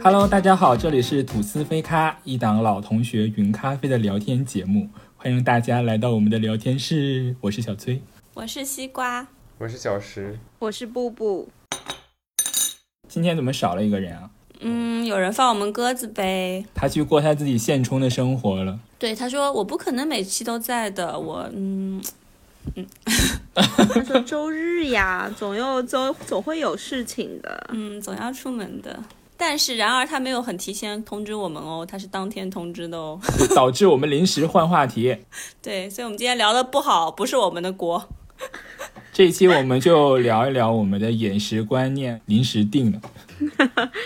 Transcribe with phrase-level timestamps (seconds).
[0.00, 7.34] Hello，大家好，这里是吐司飞咖，一档老同学云咖啡的聊天节目，欢迎大家来到我们的聊天室。
[7.40, 8.00] 我是小崔，
[8.34, 9.26] 我是西瓜，
[9.58, 11.48] 我是小石，我是布布。
[13.08, 14.30] 今天怎么少了一个人啊？
[14.60, 16.64] 嗯，有人放我们鸽子呗。
[16.74, 18.78] 他去过他自己现充的生活了。
[18.98, 22.00] 对，他说我不可能每期都在的，我嗯
[22.76, 22.86] 嗯。
[23.54, 29.02] 他说周日呀，总有总总会有事情的，嗯，总要出门的。
[29.40, 33.18] 但是，然而他没有很提前通知我们哦，他是当天通知的哦，
[33.54, 35.16] 导致我们临时换话题。
[35.62, 38.08] 对，所以我们今天聊的不好，不是我们的锅。
[39.14, 43.00] 这一期我们就聊一聊我们的饮食观念，临时定的，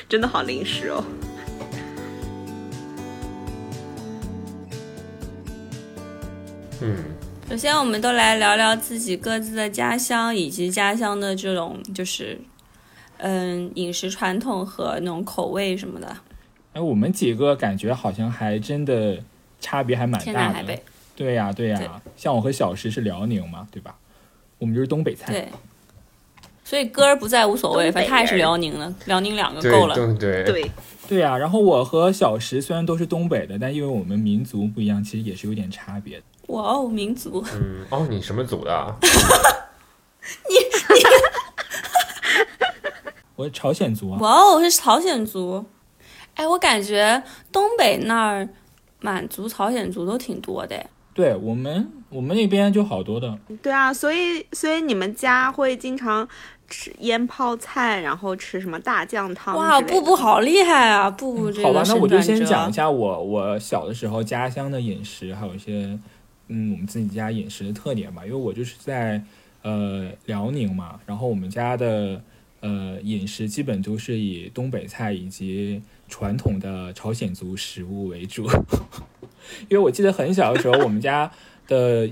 [0.06, 1.02] 真的好临时哦。
[6.82, 6.96] 嗯，
[7.48, 12.38] 首先我们都来聊聊自己各自的家乡，以及家乡的这种就是。
[13.24, 16.16] 嗯，饮食传统和那种口味什么的，
[16.72, 19.16] 哎，我们几个感觉好像还真的
[19.60, 20.24] 差别还蛮大的。
[20.24, 20.82] 天南海北。
[21.14, 23.94] 对呀，对呀，像我和小石是辽宁嘛，对吧？
[24.58, 25.32] 我们就是东北菜。
[25.32, 25.48] 对。
[26.64, 29.94] 所以歌儿不在无所谓，反正他也是辽宁的，辽宁两个够了。
[29.94, 30.70] 对对
[31.08, 36.24] 对呀，然后我和小石虽然都是东北的，但因为我们民族不一样，其实也是有点差别的。
[36.48, 37.44] 哇哦，民族。
[37.54, 38.96] 嗯，哦，你什么族的？
[40.48, 41.02] 你你。
[43.42, 44.18] 我是朝鲜族啊！
[44.20, 45.64] 哇哦，是朝鲜族。
[46.34, 48.48] 哎，我感觉东北那儿
[49.00, 50.80] 满族、朝鲜族都挺多的。
[51.12, 53.36] 对我们，我们那边就好多的。
[53.60, 56.26] 对啊，所以所以你们家会经常
[56.68, 59.56] 吃腌泡菜，然后吃什么大酱汤？
[59.56, 61.10] 哇，布布好厉害啊！
[61.10, 65.98] 布布这个好吧，那我就先讲一下我我小的时候家乡的饮食，还有一些
[66.46, 68.24] 嗯我们自己家饮食的特点吧。
[68.24, 69.20] 因为我就是在
[69.62, 72.22] 呃辽宁嘛，然后我们家的。
[72.62, 78.48] 呃，饮食基本都是以东北菜以及传统的朝鲜族食物为主，
[79.68, 81.28] 因为我记得很小的时候，我们家
[81.66, 82.08] 的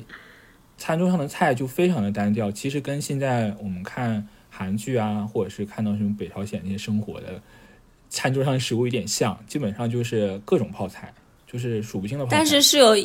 [0.76, 7.40] 餐桌上的菜就非常的单调，其实跟现在我们看韩剧啊，或者是看到什么北朝鲜那些生活的
[8.08, 11.14] 餐桌上的食物有点像，基本上就是各种泡菜，
[11.46, 12.36] 就是数不清的泡菜。
[12.36, 12.96] 但是是有。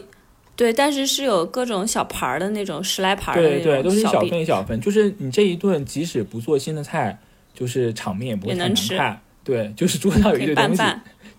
[0.58, 7.20] 对，但是是有各种小盘儿的那种十来盘的对对，都是小份一小份，就是你这一顿即使不做新的菜。
[7.56, 10.84] 就是场面也不会太难看，对，就是桌上有一堆东西，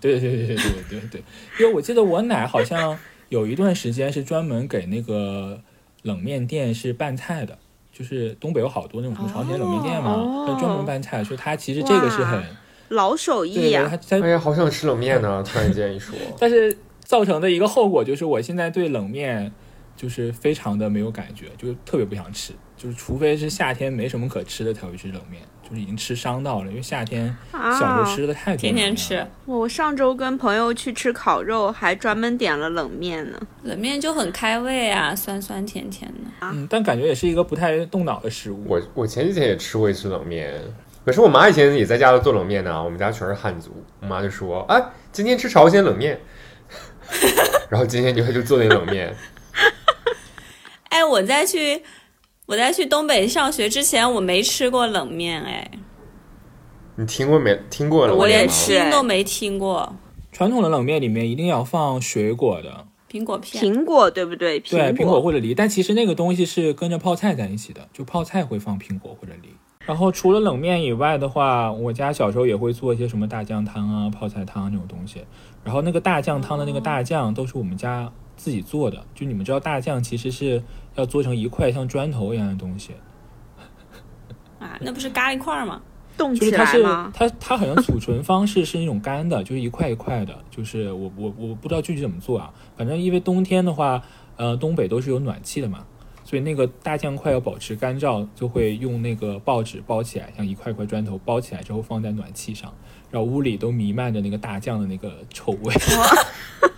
[0.00, 1.22] 对对对对对对对对。
[1.60, 5.60] 因为我记得我奶好像有一段时间是专门给那个
[6.02, 7.58] 冷面店是拌菜的，
[7.92, 12.42] 就是东北有好多那种什么朝鲜冷面店嘛，他专门拌菜，所以他其实这个是很
[12.88, 13.98] 老手艺呀。
[14.08, 15.42] 他哎呀，好想吃冷面呢！
[15.42, 19.52] 突然间一说， 但是造成的一个后果就是我现在对冷面
[19.96, 25.42] 就是非常的没有感觉，就特别不想吃，就是除非是夏天没什么可吃的才会吃冷面。
[25.68, 29.26] 就是已经吃伤到了，因为夏天小时候吃的太多，天天吃。
[29.44, 33.38] 我上周跟朋友去吃烤肉，还专门点了冷面呢。
[33.64, 36.30] 冷面就很开胃啊，酸酸甜甜的。
[36.42, 38.64] 嗯，但感觉也是一个不太动脑的食物。
[38.68, 40.54] 我我前几天也吃过一次冷面，
[41.04, 42.82] 可是我妈以前也在家里做冷面呢。
[42.82, 46.20] 我们家全是汉族，我妈就说：“哎，今天吃朝鲜冷面。
[47.68, 49.12] ”然后今天就就做那冷面。
[50.90, 51.82] 哎，我再去。
[52.46, 55.68] 我在去东北上学之前，我没吃过冷面，哎，
[56.94, 57.58] 你听过没？
[57.68, 59.92] 听过了，我连听都没听过。
[60.30, 64.60] 传统的冷面里面一定要放水果的，苹果片，苹果对不对？
[64.60, 65.56] 对，苹果或者梨。
[65.56, 69.48] 但其实那个东西是跟着泡菜在一起的，就泡菜会放苹果或者梨。
[69.80, 75.24] 然后除了冷面以外的话，我家小时候也会做一些什么大酱汤啊、泡菜汤这种东西。
[75.64, 79.04] 然后那个大酱汤的那个大酱都是我们家自己做的。
[79.16, 80.62] 就你们知道，大酱其实是。
[80.96, 82.92] 要做成一块像砖头一样的东西，
[84.58, 85.80] 啊，那不是咖喱块吗？
[86.18, 87.12] 冻起来吗？
[87.14, 90.34] 它它好像储存方式是那种干的，就是一块一块的。
[90.50, 94.02] 就是我我我不知道具体怎么做啊，反正因为冬天的话，
[94.36, 95.84] 呃，东北都是有暖气的嘛，
[96.24, 102.72] 所以那个大酱块要保持干燥，就会用那个报纸包起来，像一块块砖头包起来之后放在暖气上，
[103.10, 105.74] 然后屋里都弥漫着那个大酱的那个臭味。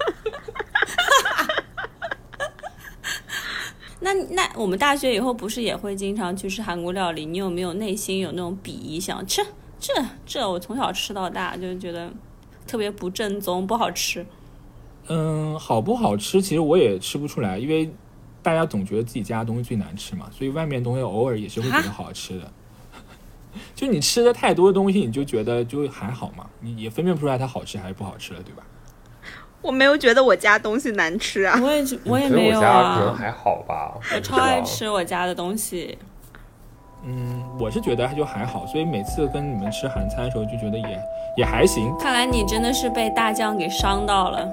[4.13, 7.27] 那那我们大学以后不是也会经常去吃韩国料理？
[7.27, 9.45] 你有没有内心有那种鄙夷，想吃
[9.79, 9.93] 这
[10.25, 10.49] 这？
[10.49, 12.11] 我从小吃到大，就觉得
[12.67, 14.25] 特别不正宗，不好吃。
[15.09, 16.41] 嗯，好不好吃？
[16.41, 17.91] 其实我也吃不出来，因为
[18.43, 22.51] 大家总觉得自己家的东西最难吃嘛，所以外面东西偶尔也是会比较好吃的。
[23.75, 28.63] 就你吃的太多的东西，你就觉得就还好嘛，你也分辨不出来它好吃还是不好吃了，对吧？
[29.61, 33.95] 我没有觉得我家东西难吃啊，我也我也没有啊，可能还好吧。
[34.15, 35.99] 我超爱吃我家的东西。
[37.05, 41.01] 嗯，我是觉得就还好，所以每次跟你们吃韩餐的时候就觉得也
[41.39, 41.95] 也还行。
[41.99, 44.49] 看来你真的是被大酱给伤到了。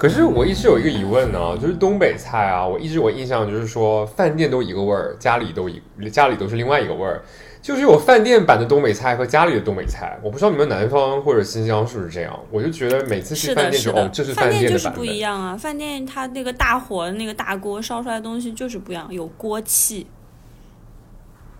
[0.00, 7.20] 可是我一直有一个疑问呢，就是东北菜啊，我一直我印象就是说饭店都一个味儿，家里都一家里都是另外一个味儿，
[7.60, 10.18] 就是有饭店版的东北菜和家里的东北菜。
[10.22, 15.18] 我不知道你们南方或者新疆是不是这样，我就觉得每次去饭店就是的，哦，这是饭店就是不一。
[15.18, 15.54] 样啊！
[15.54, 20.06] 饭店它那个大火的那个大锅烧出来的东西就是不一样，有锅气。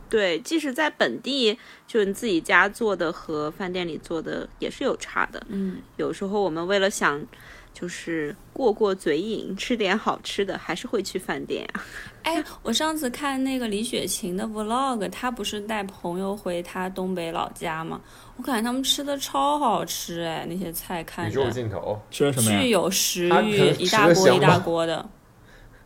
[0.09, 5.41] 对，即使在本地，就是你自己家做的和饭店里做的也是有差的。
[5.49, 7.21] 嗯，有时候我们为了想
[7.73, 11.85] 就是过过嘴瘾，吃点好吃的，还是会去饭店啊。
[12.23, 18.01] 哎，我上次看那个李雪琴的 vlog，她不是带朋友回她东北老家吗？
[18.37, 22.61] 我感觉他们吃的超好吃哎，那些菜看宇宙着尽头，吃了什么呀？
[22.61, 25.09] 巨有食欲，一大锅一大锅的。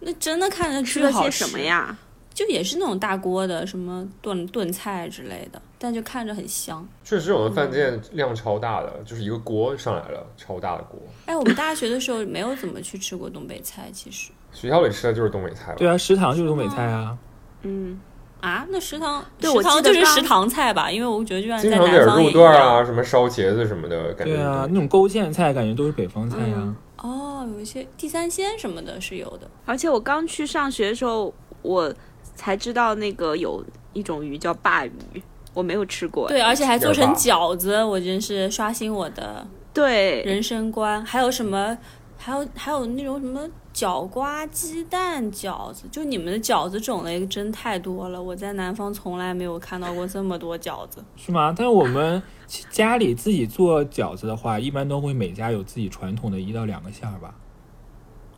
[0.00, 1.60] 那真的看着吃了些巨好吃什么？
[1.60, 1.96] 呀？
[2.34, 6.86] 就也是那种大锅的，什么炖炖菜之类的，但就看着很香。
[7.04, 11.00] 确实有的饭店量超大的，就是一个锅上来了，超大的锅。
[11.26, 15.78] 哎，我们大学的时候没有怎么去吃过东北菜，其实学校里吃的就是东北菜了。
[15.78, 17.16] 对啊，食堂就是东北菜啊。
[17.62, 18.00] 嗯，
[18.40, 20.90] 啊，那食堂对我食堂就是食堂菜吧？
[20.90, 22.30] 因为我觉得就像经在常点肉。
[22.32, 29.48] 段啊，什么烧茄子什么的，感觉对啊，那种勾芡菜感觉都是北方菜呀、嗯哦，有一些地三鲜什么的是有的。
[29.64, 31.32] 而且我刚去上学的时候，
[31.62, 31.92] 我
[32.34, 35.22] 才知道那个有一种鱼叫鲅鱼，
[35.52, 36.28] 我没有吃过。
[36.28, 41.04] 对，而且还做成饺子，我真是刷新我的对，人生观。
[41.04, 41.76] 还有什么？
[42.16, 48.22] 还有还有那种什么角瓜鸡蛋饺子，就你们的饺子种类真太多了。
[48.22, 51.04] 我在南方从来没有看到过这么多饺子。
[51.16, 51.52] 是吗？
[51.54, 52.22] 但是我们
[52.70, 57.34] 家里自己做饺子的话，一般都会每家有自己传统的一到两个馅儿吧。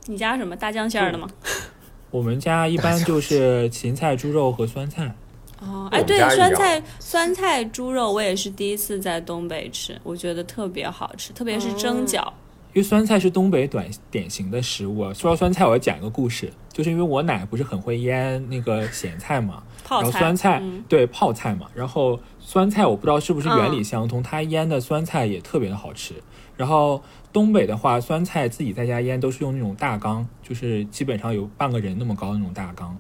[0.07, 1.29] 你家什么大酱馅儿的吗？
[2.11, 5.15] 我们家一般就是芹菜、猪肉和酸菜。
[5.61, 12.23] 哦，跟哎，对酸菜酸菜猪肉我也是第一次在东北吃，我觉得特别好吃，特别是蒸饺。
[12.75, 15.13] 因为酸菜是东北短典型的食物。
[15.15, 26.13] 说到酸菜，我要讲一个故事，就是因为我奶不是很会腌那个咸菜嘛，泡菜，然后酸菜、嗯对泡菜嘛，然后酸菜我不知道是不是原理嗯相通，它腌的酸菜也特别的好吃。
[26.57, 32.97] 然后东北的话，酸菜自己在家腌都是用那种大缸，就是基本上有半个人那么高的那种大缸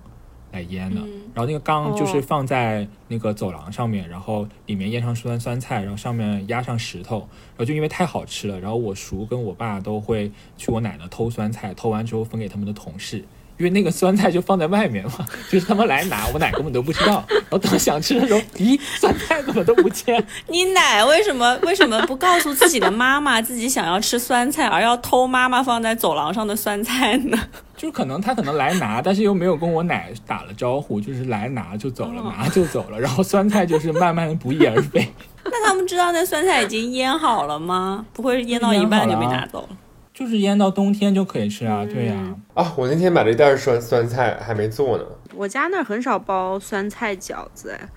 [0.52, 1.00] 来腌的。
[1.00, 13.22] 嗯然后那个缸就是哦放在那个走廊上面，然后里面腌上酸酸菜，然后上面压上石头，然后就因为太好吃了，然后我叔跟我爸都会去我奶奶偷酸菜，偷完之后分给他们的同事。
[13.58, 17.24] 因为那个酸菜就放在外面嘛， 就是他们来拿，我奶根本都不知道。
[17.28, 20.24] 然后等想吃的时候，咦，酸菜怎么都不见？
[20.48, 27.38] 你奶为什么为什么不告诉自己的妈妈 自己想要吃酸菜，而要偷妈妈放在走廊上的酸菜呢？
[27.76, 32.98] 就是可能他可能来拿，但是又没有跟我奶打了招呼，就是来拿就走了，哦拿就走了。
[32.98, 35.06] 然后酸菜就是慢慢的不翼而飞。
[35.44, 38.04] 那他们知道那酸菜已经腌好了吗？
[38.12, 39.76] 不会腌到一半就被拿走了？
[40.16, 45.04] 就是腌到冬天就可以吃啊，对呀、啊，我那天买了一袋酸酸菜，还没做呢。
[45.34, 47.88] 我家那儿很少包酸菜饺子，哎，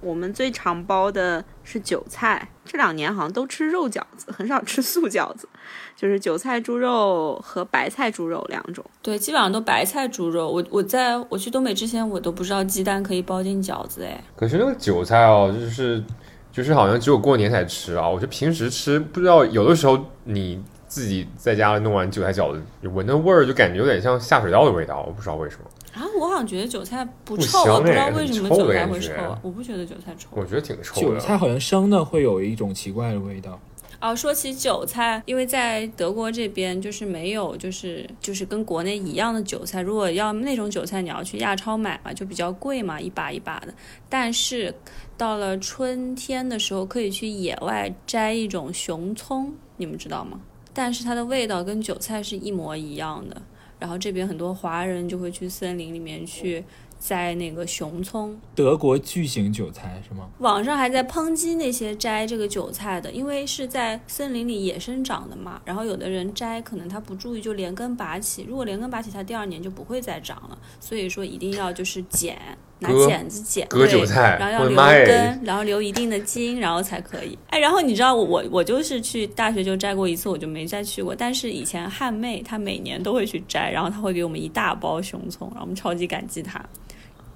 [0.00, 2.48] 我们最常包的是韭菜。
[2.64, 5.46] 这两年好像都吃肉饺子，很少吃素饺子，
[5.94, 8.82] 就是韭菜猪肉和白菜猪肉两种。
[9.02, 10.50] 对，基本上都白菜猪肉。
[10.50, 16.02] 我我在我去东北之前，我都不知道鸡蛋可以包进饺子，哎，可是那个韭菜哦，就是
[16.50, 18.08] 就是好像只有过年才吃啊。
[18.08, 25.64] 我觉得平时吃不知道，有的时候你自己在家弄完韭菜饺子，闻那味儿就感觉有点像下水道的味道，我不知道为什么。
[25.92, 30.28] 啊，我好像觉得韭菜不不臭，我不知道哎为什么韭菜会臭啊，我不觉得韭菜臭。
[30.32, 31.18] 我觉得挺臭的。
[31.18, 33.60] 韭菜好像生的会有一种奇怪的味道。
[34.00, 39.80] 哦，说起韭菜，因为在德国这边就是没有，就是就是跟国内一样的韭菜。
[39.82, 43.74] 如果要那种韭菜，你要去亚超买嘛，就比较贵嘛，一把一把的。
[44.08, 44.72] 但是
[45.16, 50.38] 到了春天的时候，可以去野外摘一种熊葱，你们知道吗？
[50.78, 53.42] 但是它的味道跟韭菜是一模一样的。
[53.80, 56.64] 然后这边很多华人就会去森林里面去
[57.00, 60.28] 摘那个熊葱，德国巨型韭菜是吗？
[60.38, 65.60] 网上还在抨击那些摘这个韭菜的，因为是在森林里野生长的嘛。
[65.64, 70.56] 然后有的人摘，可能他不注意就连根拔起，如果连根拔起，它第二年就不会再长了。
[70.78, 72.38] 所以说一定要就是剪，
[72.80, 77.36] 拿剪子剪，割对韭菜然后要留根，然后留一定的筋，然后才可以。
[77.48, 81.14] 哎，然后你知道我我我就是去大学就摘过一次，我就没再去过。
[81.14, 86.64] 但是以前汉妹她每年都会去摘，然后她会给我们一大包熊葱，然后我们超级感激她。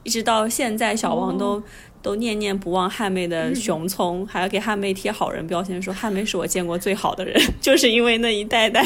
[0.04, 1.62] 一直到现在，小王都、
[2.02, 8.84] 都念念不忘汉妹的熊葱，还要给汉妹贴好人标签，说汉妹是我见过最好的人， 就是因为那一袋袋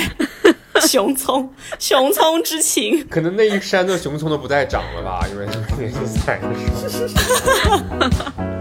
[0.86, 3.06] 熊葱，熊葱之情。
[3.08, 5.46] 可能那一山的熊葱都不再长了吧，因为
[5.78, 7.16] 那个采的时
[7.68, 8.55] 候。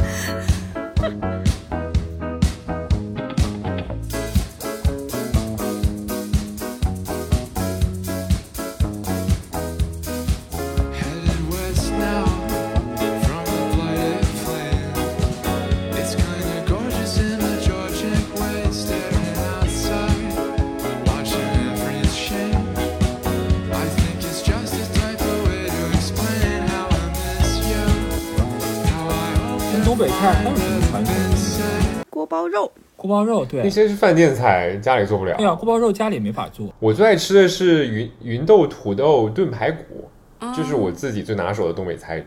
[33.05, 36.73] 锅包肉，对那，些是饭店菜，家里做不了对啊，锅包肉家里没法做。
[36.79, 40.09] 我最爱吃的是芸芸豆土豆炖排骨，
[40.55, 42.25] 就是我自己最拿手的东北菜，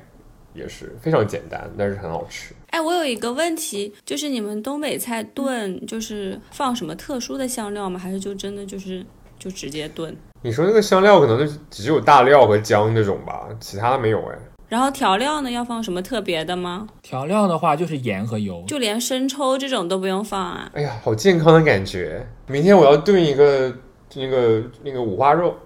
[0.54, 2.54] 也是非常简单，但是很好吃。
[2.70, 7.98] 哎，我有一个问题，就是你们东北菜炖就是放什么特殊的香料吗？
[7.98, 9.04] 还是就真的就是
[9.38, 10.14] 就直接炖？
[10.42, 14.38] 你说那个香料可能就只有大料和姜那种吧，其他的没有哎。
[14.68, 16.86] 然后调料呢，要放什么特别的吗？
[17.02, 20.70] 调料的话就是盐和油，就连生抽这种都不用放啊？
[20.74, 22.26] 哎呀，好健康的感觉！
[22.46, 23.74] 明天我要炖一个
[24.14, 25.56] 那个那个五花肉。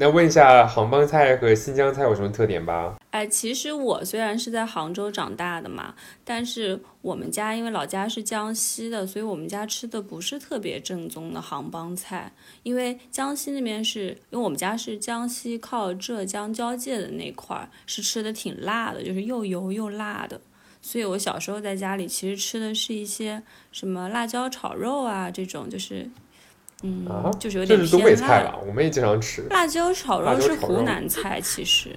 [0.00, 2.96] 那问一下，杭帮菜和新疆菜有什么特点吧？
[3.10, 5.92] 哎，其实我虽然是在杭州长大的嘛，
[6.24, 12.32] 但是我们家因为老家是江西的，所以我们家吃的不是特别正宗的杭帮菜。
[12.62, 20.40] 因为江西那边是因为我们家是江西靠浙江交界的那块儿，是吃的挺辣的，就是又油又辣的。
[20.80, 26.08] 所以我小时候在家里其实吃的是一些什么辣椒炒肉啊这种，就是
[26.82, 28.58] 嗯，啊，就是有点这是东偏辣北菜吧？
[28.66, 29.42] 我们也经常吃。
[29.50, 31.96] 辣椒炒肉是湖南菜，其实，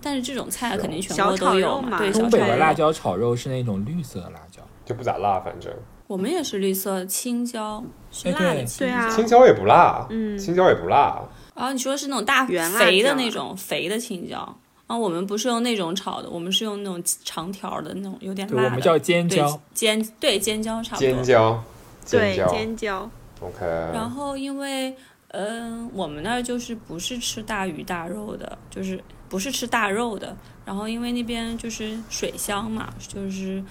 [0.00, 5.72] 但是这种菜肯定全国都有嘛对，东北的辣椒炒肉是那种绿色的辣椒，就不咋辣，反正
[6.06, 7.82] 我们也是绿色青椒，
[8.12, 8.86] 是辣的青椒。
[8.86, 11.20] 对啊青椒也不辣，嗯青椒也不辣。
[11.54, 14.38] 然后你说是那种大原辣肥的那种肥的青椒，
[14.86, 18.68] 啊我们不是用那种炒的，我们是用那种长条的那种有点，辣的。
[18.68, 19.60] 我们叫尖对椒。
[19.74, 21.12] 尖对尖椒差不多。
[21.12, 21.62] 尖椒，
[22.08, 23.10] 对尖椒尖椒，
[23.40, 23.66] ，OK。
[23.92, 24.94] 然后因为
[25.32, 30.36] 嗯、我们那儿就是不是吃大鱼大肉的，就是不是吃大肉的。
[30.64, 33.62] 然后因为那边就是水乡嘛，就是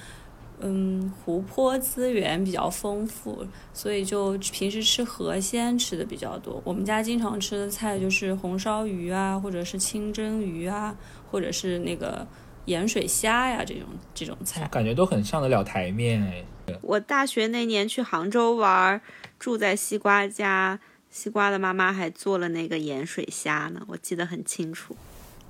[0.62, 6.62] 嗯湖泊资源比较丰富，所以就平时吃河鲜吃的比较多。
[6.64, 10.96] 我们家经常吃的菜就是红烧鱼啊，或者是清蒸鱼啊，
[11.30, 12.26] 或者是那个
[12.66, 13.84] 盐水虾呀这种
[14.14, 14.66] 这种菜。
[14.72, 16.46] 感觉都很上得了台面哎。
[16.82, 19.02] 我大学那年去杭州玩，
[19.40, 20.80] 住在西瓜家，
[21.10, 24.96] 西瓜的妈妈还做了那个盐水虾呢，我记得很清楚。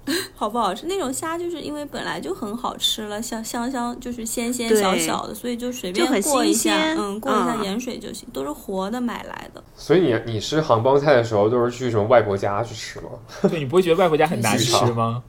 [0.33, 0.87] 好不好吃？
[0.87, 9.61] 那种虾就是因为本来就很好吃了，香香香，就是鲜鲜小小的，所以就随便过一下，嗯，过一下嗯盐水就行，都是活的买来的。
[9.75, 13.09] 所以你你吃杭帮菜的时候都是去什么外婆家去吃吗？
[13.49, 15.21] 对你不会觉得外婆家很难吃吗？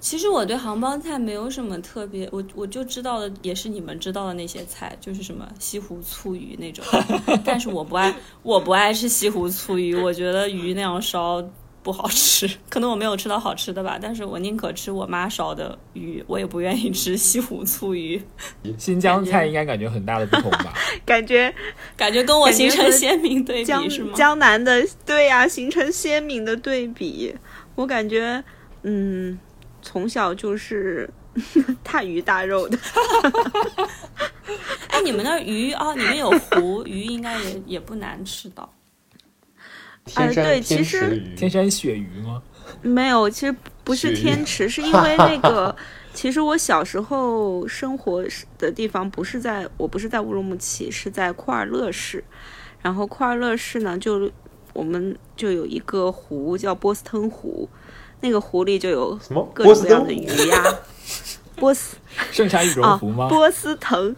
[0.00, 6.84] 其实我对杭帮菜没有什么特别，我我就知道的也是你们知道的那些菜，就是什么西湖醋鱼那种，
[7.44, 11.42] 但是我不爱我不爱吃西湖醋鱼，我觉得鱼那样烧
[11.82, 18.20] 不好吃，可能我没有吃到好吃的吧，但是我宁可吃我妈烧的鱼，我也不愿意吃西湖醋鱼，
[18.78, 20.74] 新疆菜应该感觉很大的不同吧？
[21.06, 21.52] 感觉
[21.96, 24.12] 感觉跟我形成鲜明对江比是吗？
[24.14, 27.34] 江南的对呀、形成鲜明的对比。
[27.76, 28.42] 我感觉，
[28.82, 29.38] 嗯，
[29.86, 31.08] 从小就是
[31.84, 32.76] 大鱼大肉的。
[34.90, 38.68] 哎，你们那儿鱼啊，你们有湖鱼，应该也也不难吃到。
[40.04, 42.42] 天山、对其实天山鳕鱼吗？
[42.82, 45.74] 没有，其实不是天池，是因为那个，
[46.12, 48.24] 其实我小时候生活
[48.58, 52.24] 的地方不是在，我不是在乌鲁木齐，是在库尔勒市。
[52.82, 54.30] 然后库尔勒市呢，就
[54.72, 57.68] 我们就有一个湖叫波斯腾湖，
[58.26, 60.64] 那个湖里就有什么各种各样的鱼呀，
[61.54, 61.96] 波斯
[62.32, 63.28] 盛产羽啊绒服吗？
[63.28, 64.16] 波斯腾，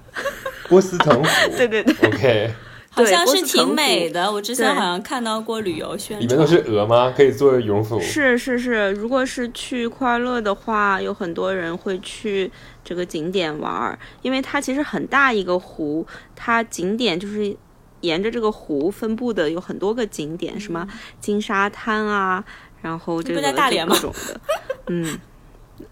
[0.70, 1.28] 波斯腾湖。
[1.54, 2.54] 对对对，OK，
[2.90, 4.32] 好像是挺美的。
[4.32, 7.12] 我之前好像看到过旅游宣传，里面都是鹅吗？
[7.14, 8.00] 可以做羽绒服。
[8.00, 12.50] 是是是，如果是去快乐的话，有很多人会去
[12.82, 17.54] 这个景点玩儿，因为它其实很大一个湖，它景点就是
[18.00, 20.86] 沿着这个湖分布的有很多个景点，什么
[21.20, 22.44] 金沙滩啊，
[22.82, 24.40] 然后这不个就在大连吗各种的，
[24.88, 25.18] 嗯，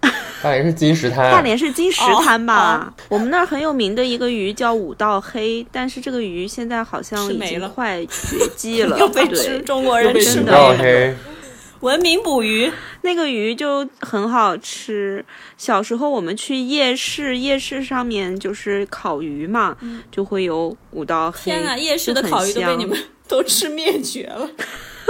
[0.43, 2.93] 大连是金石滩，大连是金石哦滩吧？
[3.09, 9.61] 我们那儿很有名的一个鱼叫五道黑，但是这个鱼现在好像已吃没了经快绝 迹了，又被吃。
[9.61, 11.15] 中国人吃真的五道黑，
[11.81, 12.71] 文明捕鱼，
[13.03, 15.25] 那个鱼就很好吃。
[15.57, 19.77] 小时候我们去夜市，夜市上面就是烤鱼嘛，
[20.11, 21.53] 就会有五道黑。
[21.53, 24.49] 嗯天呐，夜市的烤鱼都被你们都吃灭绝了。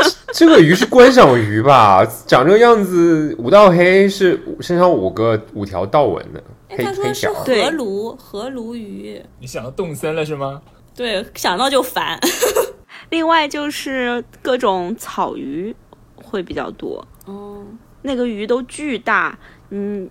[0.32, 2.04] 这个鱼是观赏鱼吧？
[2.26, 9.20] 长这个样子，五道黑是身上五个五条道纹的哎，黑他说是河鲈，河鲈鱼。
[9.40, 10.62] 你想到动森了是吗？
[10.94, 12.18] 对，想到就烦。
[13.10, 15.74] 另外就是各种草鱼
[16.14, 17.64] 会比较多，哦，
[18.02, 19.36] 那个鱼都巨大。
[19.70, 20.08] 嗯，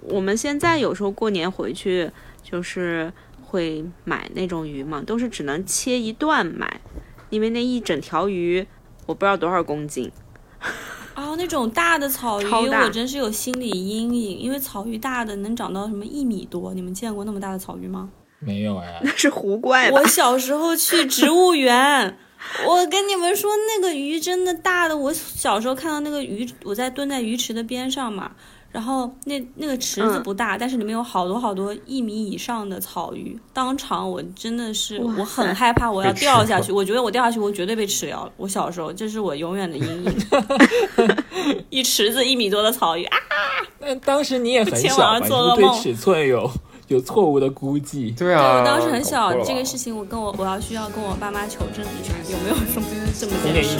[0.00, 2.10] 我们现在有时候过年回去
[2.42, 3.12] 就是
[3.42, 6.80] 会买那种鱼嘛，都是只能切一段买，
[7.28, 8.66] 因为那一整条鱼
[9.06, 10.10] 我不知道多少公斤。
[11.14, 16.72] 哦，那种大的草鱼，我真是有心理阴影，因为草鱼大的能长到什么一米多。
[16.72, 18.08] 你们见过那么大的草鱼吗？
[18.38, 20.06] 没有哎， 那是湖怪吧我？
[20.08, 22.16] 小时候去植物园，
[22.66, 28.32] 我跟你们说，那个鱼真的大的，我小时候看到那个鱼，我在蹲在鱼池的边上嘛，
[28.72, 30.22] 然后那那个池子嗯。
[30.22, 38.32] 不大，但是里面有好多好多一米以上的草鱼，当场我真的是我很害怕我要掉下去，我觉得我掉下去我绝对被吃掉了。
[38.36, 40.14] 我小时候这是我永远的阴影，
[41.70, 43.16] 一池子一米多的草鱼啊，
[43.80, 45.12] 那当时你也很前小吧？
[45.12, 45.72] 晚上你做噩梦。
[45.72, 46.50] 对尺寸有
[46.88, 48.10] 有错误的估计？
[48.12, 52.86] 对对啊，我当时很小这个事情我跟我我要需要跟我爸妈求证一下，有没有什么
[53.18, 53.78] 这么件事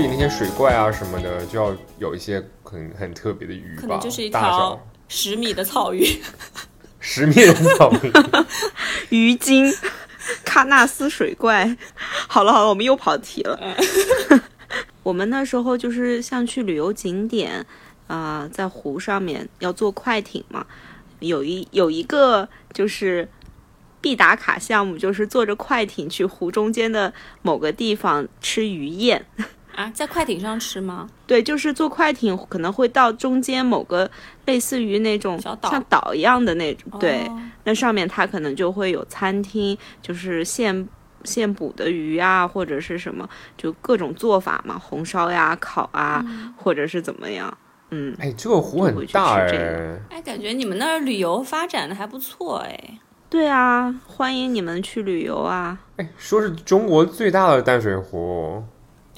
[0.00, 6.04] 里那些水怪啊什么的，就要有一些很很特别的鱼吧，可能就是一条小十米的草鱼，
[7.00, 8.12] 十米的草鱼。
[9.10, 9.72] 鱼精、
[10.44, 11.76] 喀纳斯水怪。
[12.28, 13.58] 好了好了，我们又跑题了。
[15.02, 17.66] 我们那时候就是像去旅游景点，
[18.06, 20.64] 啊、在湖上面要坐快艇嘛，
[21.18, 23.28] 有一有一个就是
[24.00, 29.26] 必打卡项目，就是坐着快艇去湖中间的某个地方吃鱼宴。
[29.80, 31.08] 啊，在快艇上吃吗？
[31.26, 34.10] 对，就是坐快艇可能会到中间某个
[34.46, 40.88] 类似于那种像岛一样的那种，对，哦那上面它可能就会有餐厅，就是现
[41.24, 46.24] 现捕的鱼啊，或者是什么，就各种做法嘛，红烧呀、烤啊，
[46.56, 47.56] 或者是怎么样。
[47.90, 52.98] 嗯，哎，这个湖很大哎这，哎，感觉你们那儿旅游发展的还不错哎。
[53.28, 55.78] 对啊，欢迎你们去旅游啊！
[55.98, 58.64] 哎，说是中国最大的淡水湖，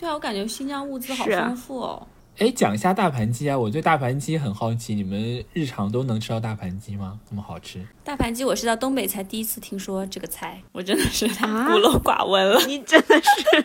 [0.02, 2.04] 对啊，我感觉新疆物资好丰富哦。
[2.38, 3.56] 哎，讲一下大盘鸡啊！
[3.56, 7.18] 我对大盘鸡很好奇，你们日常都能吃到大盘鸡吗？
[7.30, 7.78] 那么好吃？
[8.02, 12.60] 大盘鸡，我是到东北才第一次听说这个菜，我真的是孤陋寡闻了。
[12.66, 13.64] 你真的是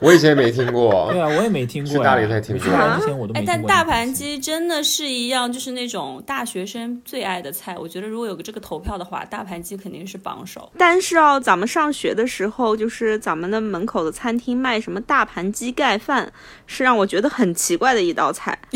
[0.00, 1.20] 我以前没听过 对。
[1.20, 1.98] 啊，我也没听过呀。
[1.98, 3.68] 去大理才听我过去大连之前我都没哎，听过。
[3.68, 7.76] 但大盘，鸡真的是一样，就是那种大学生最爱的菜。
[7.78, 10.72] 我觉得如果有个这个投票的话，大盘鸡肯定是榜首。
[10.76, 16.32] 但是哦，咱们上学的时候，就是咱们的门口的餐厅卖什么大盘鸡盖饭，
[16.66, 18.58] 是让我觉得很奇怪的一道菜。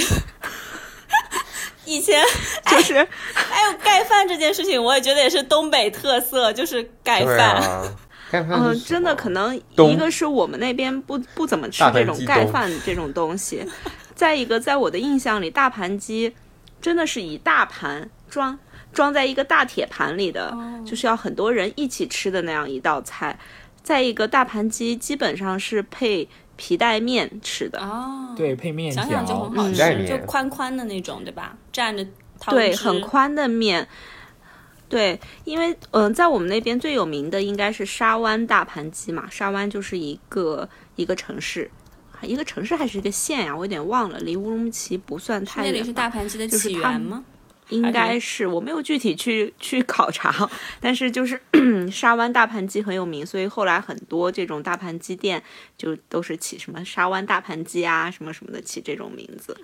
[1.84, 2.20] 以前
[2.66, 2.94] 就是
[3.32, 7.54] 还有盖饭这件事情，我也觉得也是东北特色，就是盖饭。
[7.62, 7.84] 啊，
[8.28, 13.64] 盖饭嗯、真的可能一个是我们那边不不怎么吃这种盖饭这种东西，
[14.16, 16.34] 再一个在我的印象里，大盘鸡
[16.82, 18.58] 真的是一大盘装
[18.92, 23.38] 装在一个大铁盘里的，哦就是要很多人一起吃的那样一道菜。
[23.84, 31.56] 再一个，大盘鸡基本上是配皮带面吃的，哦，对，配面想想就很，好吃，就宽宽的那种，对吧？
[31.72, 32.06] 蘸着
[32.40, 33.86] 汤对，很宽的面。
[34.88, 41.68] 对，因为嗯、呃在我们那边最有名的应该是沙湾大盘鸡嘛，沙湾就是一个一个城市，
[42.22, 45.72] 一个城市还是一个县呀、我有点忘了，离乌鲁木齐不算太远。
[45.72, 47.24] 那里是大盘鸡的起源吗？
[47.68, 50.48] 应该是我没有具体去去考察，
[50.80, 51.40] 但是就是
[51.90, 55.42] 沙湾大盘鸡很有名，所以后来很多这种大盘鸡店
[55.76, 59.56] 就都是起什么沙湾大盘鸡啊，什么什么的起这种名字。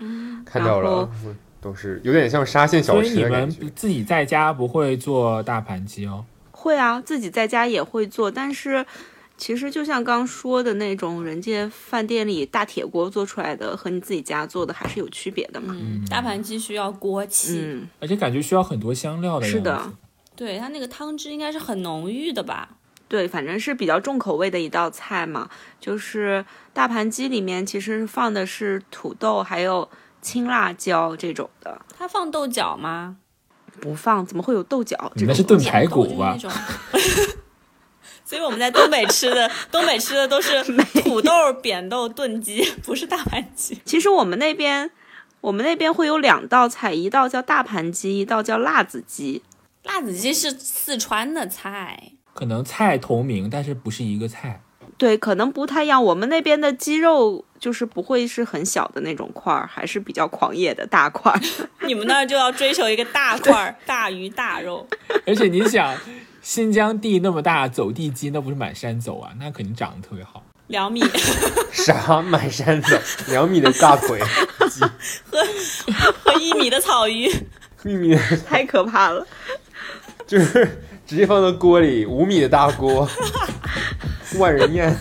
[0.44, 1.08] 看到了，
[1.60, 3.60] 都是有点像沙县小吃的感觉。
[3.60, 6.24] 们自己在家不会做大盘鸡哦？
[6.50, 8.84] 会啊，自己在家也会做，但是
[9.42, 15.76] 其实就像刚说的那种，人家饭店里大铁锅做出来的和你自己家做的还是有区别的嘛。
[15.76, 19.58] 嗯，大盘鸡需要锅气，嗯，而且感觉需要很多香料的样子。
[19.58, 19.92] 是的，
[20.36, 22.76] 对它那个汤汁应该是很浓郁的吧？
[23.08, 25.50] 对，反正是比较重口味的一道菜嘛。
[25.80, 33.16] 就是大盘鸡里面其实放的是土豆，还有青辣椒这种的，它放豆角吗？
[33.80, 35.60] 不放怎么会有豆角你们是炖？
[35.60, 36.48] 排骨吧那种
[38.32, 40.64] 所以我们在东北吃的， 东北吃的都是
[41.02, 43.78] 土豆、扁豆炖鸡， 不是大盘鸡。
[43.84, 44.90] 其实我们那边，
[45.42, 49.42] 我们那边会有两道菜，一道叫大盘鸡，一道叫辣子鸡。
[49.82, 54.62] 辣子鸡是四川的菜，可能菜同名，但是不是一个菜。
[54.96, 56.02] 对，可能不太一样。
[56.02, 61.38] 我们那边的鸡肉就是不会是很小的那种块儿，还是比较狂野的大块儿。
[61.86, 64.88] 你们那儿就要追求一个大块儿、大鱼大肉。
[65.26, 65.94] 而且你想，
[66.42, 69.32] 新疆地那么大，走地鸡那不是满山走啊？
[69.38, 70.44] 那肯定长得特别好。
[70.66, 71.00] 两米
[71.70, 72.96] 啥满山走，
[73.28, 74.20] 两米的大腿，
[75.30, 75.38] 和
[76.24, 77.30] 和一米的草鱼，
[77.84, 79.26] 一米的 太可怕了。
[80.26, 83.08] 就是直接放到锅里，五米的大锅，
[84.38, 84.96] 万人宴。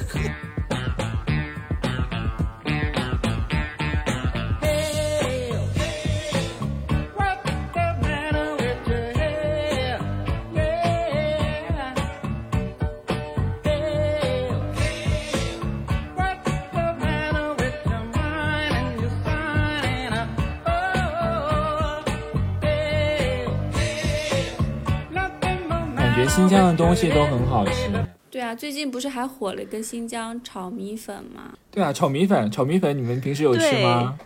[26.91, 27.89] 东西都很好吃。
[28.29, 31.53] 对啊，最近不是还火了一个新疆炒米粉吗？
[31.71, 34.19] 对啊，炒米粉，炒米粉，你们平时有吃吗？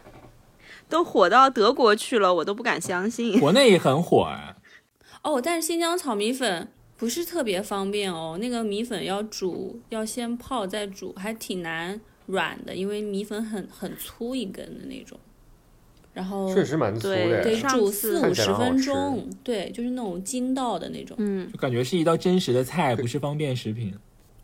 [0.90, 3.40] 都火到德国去了，我都不敢相信。
[3.40, 4.56] 国内也很火啊。
[5.22, 15.20] 哦，但是新疆炒米粉不是特别方便哦，那个米粉要煮，要先泡再煮，还挺难软的，因为米粉很很粗一根的那种。
[16.16, 21.16] 然后确实蛮粗的对得，煮上四五十分钟，对，就是那种筋道的那种。
[21.20, 23.94] 嗯，就感觉是一道真实的菜，不是方便食品。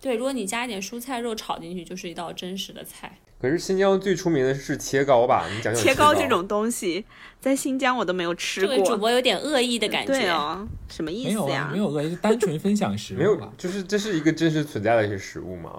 [0.01, 3.17] 对，如果你加一点蔬菜肉炒进去，就是一道真实的菜。
[3.39, 5.47] 可是新疆最出名的是切糕吧？
[5.49, 7.05] 你讲讲切糕糕这种东西，
[7.39, 8.97] 在新疆我都没有吃这个主。
[8.97, 10.11] 播有点恶意的感觉。
[10.11, 11.77] 对哦，什么意没有啊，思呀没？
[11.77, 13.53] 有恶意，单纯分享食物 没有，。
[13.57, 15.71] 就是这是一个真实存在的一些食物嘛？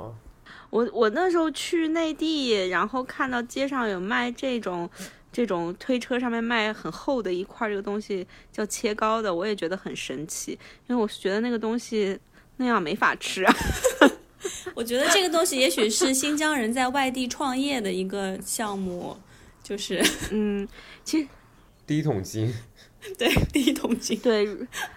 [0.70, 4.88] 我我那时候去内地，然后看到街上有卖这种
[5.32, 10.52] 这种推车上面卖很厚的一块这个东西叫切糕的，我也觉得很神奇，
[10.86, 12.18] 因为我觉得那个东西
[12.58, 13.54] 那样没法吃啊。
[14.74, 19.16] 我觉得这个东西也许是新疆人在外地创业的一个项目，
[19.62, 20.68] 就是嗯，
[21.04, 21.28] 其实
[21.86, 22.52] 第一桶金，
[23.16, 24.18] 对第一桶金。
[24.18, 24.44] 对，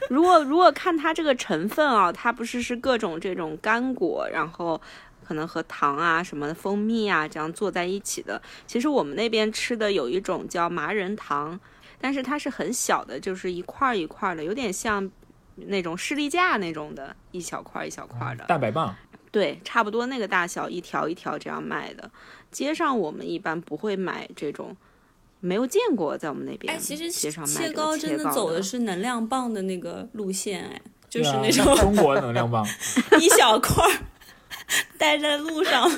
[0.10, 4.80] 如果如果看它这个成分啊，它不是是各种这种干果，然后
[5.28, 8.42] 可能和糖啊、什么蜂蜜啊这样做在一起的。
[8.68, 11.60] 其实我们那边吃的有一种叫麻仁糖，
[12.00, 15.10] 但是它是很小的，就是一块儿一块儿的，有点像
[15.56, 18.46] 那种士力架那种的，一小块儿一小块儿的。
[18.46, 18.96] 大白棒，
[19.32, 22.10] 对，差不多那个大小，一条一条这样卖的。
[22.52, 24.76] 街上我们一般不会买这种，
[25.42, 26.74] 没有见过在我们那边。
[26.74, 32.66] 哎，其实街上卖切糕糕真的走的的是能量棒的那个路线，哎，就是那种中国能量棒。
[33.20, 33.86] 一小块
[34.68, 35.90] 儿，带在路上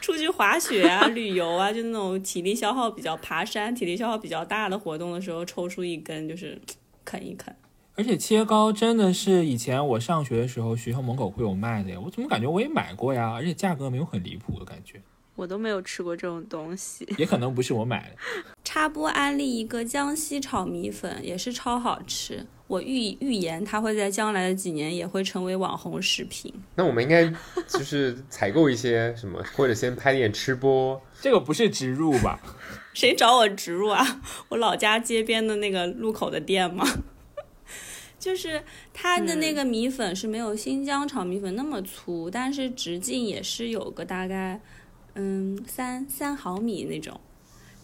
[0.00, 6.60] 出去滑雪啊、旅游啊，就那种体力消耗比较爬山、体力消耗比较大的活动的时候，抽出一根就是
[7.04, 7.54] 啃一啃。
[7.94, 11.98] 而且切糕真的是以前我上学的时候，学校门口会有卖的呀。
[12.00, 13.32] 我怎么感觉我也买过呀？
[13.32, 15.02] 而且价格没有很离谱的感觉，
[15.34, 17.04] 我都没有吃过这种东西。
[17.18, 18.42] 也可能不是我买的。
[18.62, 22.46] 插播安利一个江西炒米粉，也是超好吃。
[22.68, 26.52] 我预预言它会在将来的几年也会成为网红食品。
[26.76, 27.24] 那我们应该
[27.66, 31.00] 就是采购一些什么，或者先拍点吃播。
[31.20, 32.38] 这个不是植入吧？
[32.94, 34.20] 谁找我植入啊？
[34.50, 36.84] 我老家街边的那个路口的店吗？
[38.18, 44.60] 就是它的那个米粉是没有新疆炒米粉那么粗，但是直径也是有个大概
[45.14, 47.18] 嗯三三毫米那种。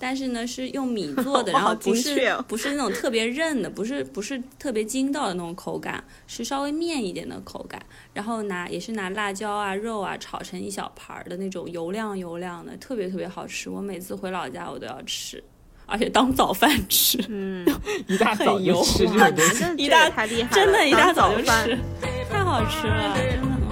[0.06, 7.80] 但是呢，是用米做的， 然后不是、哦不是那种特别韧的，不是不是特别筋道的那种口感，是稍微面一点的口感。
[8.12, 13.70] 然后拿也是拿辣椒啊、肉啊炒成一小盘儿的那种油亮油亮的，特别特别好吃。
[13.70, 15.42] 我每次回老家我都要吃。
[15.86, 17.66] 而且当早饭吃，嗯，
[18.06, 21.78] 一大早就吃这哇种东西，一大真的，一大早就饭吃，
[22.30, 23.63] 太好吃了，真的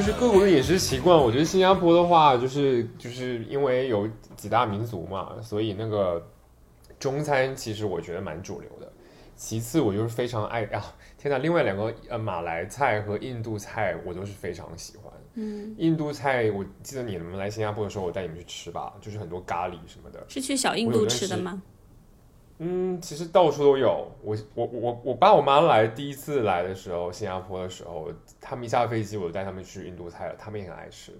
[0.00, 6.26] 就是各国的饮食习惯，我觉得新加坡的话，就是就是因为有几大民族嘛，所以那个
[6.98, 8.90] 中餐其实我觉得蛮主流的。
[9.36, 10.82] 其次，我就是非常爱啊，
[11.18, 15.12] 天呐，另外两个呃马来菜和印度菜我都是非常喜欢。
[15.34, 20.24] 嗯，印度菜，我记得你们来新加坡的时候，我带你们去吃吧，就是很多咖喱什么的。
[20.28, 21.60] 是去小印度吃的吗？
[22.62, 24.06] 嗯，其实到处都有。
[24.22, 31.12] 我我我我爸我妈来第一次来的时候，新加坡的时候，他们一下飞机我就带他们去印度菜了，他们也很爱吃，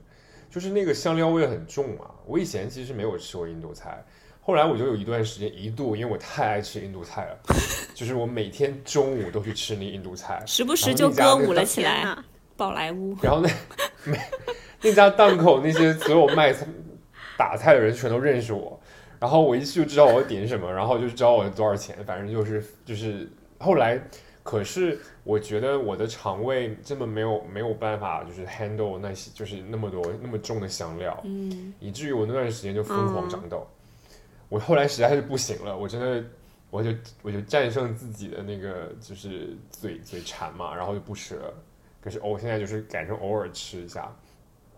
[0.50, 2.10] 就是那个香料味很重嘛。
[2.26, 4.04] 我以前其实没有吃过印度菜，
[4.42, 7.38] 后来我就有一段时间一度因为我太爱吃印度菜了，
[7.96, 12.24] 就是我每天中午都去吃那印度菜，时不时就歌舞了起来，啊
[12.56, 13.16] 宝莱坞。
[13.22, 13.48] 然后那
[14.04, 14.18] 每
[14.82, 16.66] 那家档口那些所有卖菜
[17.38, 18.79] 打菜的人全都认识我，
[19.20, 23.28] 然后我一去就知道我要点什么，然后就知道我多少钱，反正就是就是
[23.58, 24.00] 后来，
[24.42, 33.66] 可是我觉得我的肠胃根本没有没有办法就是 handle 那些就是那么多那么重的香料，嗯，以至于我那段时间就疯狂长痘。
[34.48, 36.24] 我后来实在是不行了，我真的
[36.70, 41.52] 我就我就战胜自己的那个就是嘴嘴馋嘛，然后就不吃了。
[42.00, 44.10] 可是我现在就是改成偶尔吃一下，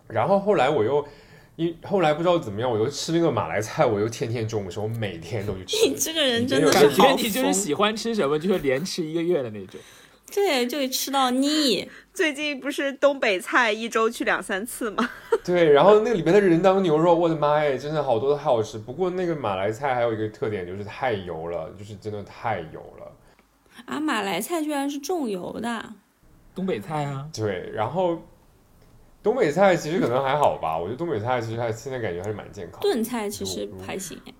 [0.08, 1.06] 然后后来我又。
[1.56, 5.88] 因后来不知道怎么样，我又吃那个马来菜，我又天天中午的时候每天都去吃。
[5.88, 9.78] 你这个人真的是感觉你就是喜欢吃什么就会连吃一个月的那种。
[10.34, 11.86] 对，就吃到腻。
[12.14, 15.10] 最近不是东北菜一周去两三次吗？
[15.44, 18.78] 对，然后那个里面的人当牛肉，我的妈呀，真的好多都太好吃。
[18.78, 23.12] 不过那个马来菜还有一个特点就是太油了，就是真的太油了。
[23.84, 25.92] 啊，马来菜居然是重油的，
[26.54, 28.22] 东北菜啊，对，然后
[29.22, 32.80] 东北菜其实可能还好吧，我觉得东北菜其实还现在感觉还是蛮健康。
[32.80, 34.32] 炖菜其实还行哎，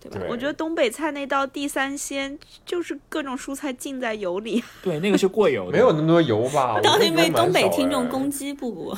[0.00, 0.18] 对吧？
[0.20, 6.80] 对，我觉得东北菜那道地三鲜就是各种蔬菜浸在油里， 对，那个是过油的，没有那么多油吧？
[6.80, 8.96] 当我觉得年被东北听众攻击不不？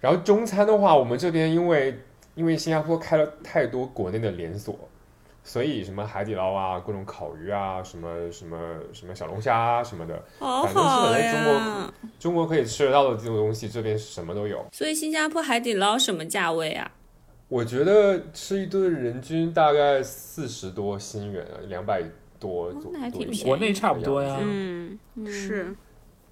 [0.00, 1.98] 然后中餐的话，我们这边因为
[2.34, 4.78] 因为新加坡开了太多国内的连锁，
[5.44, 8.58] 所以什么海底捞啊、各种烤鱼啊、什么什么
[8.92, 11.92] 什么小龙虾啊什么的，好反正是好本来中国。
[12.18, 14.64] 中国可以吃得到的这种东西，这边什么都有。
[14.72, 16.90] 所以新加坡海底捞什么价位啊？
[17.48, 22.02] 我觉得吃一顿人均大概四十多新元啊，两百
[22.40, 25.76] 多左哦那还挺多一些国内差不多呀嗯，嗯是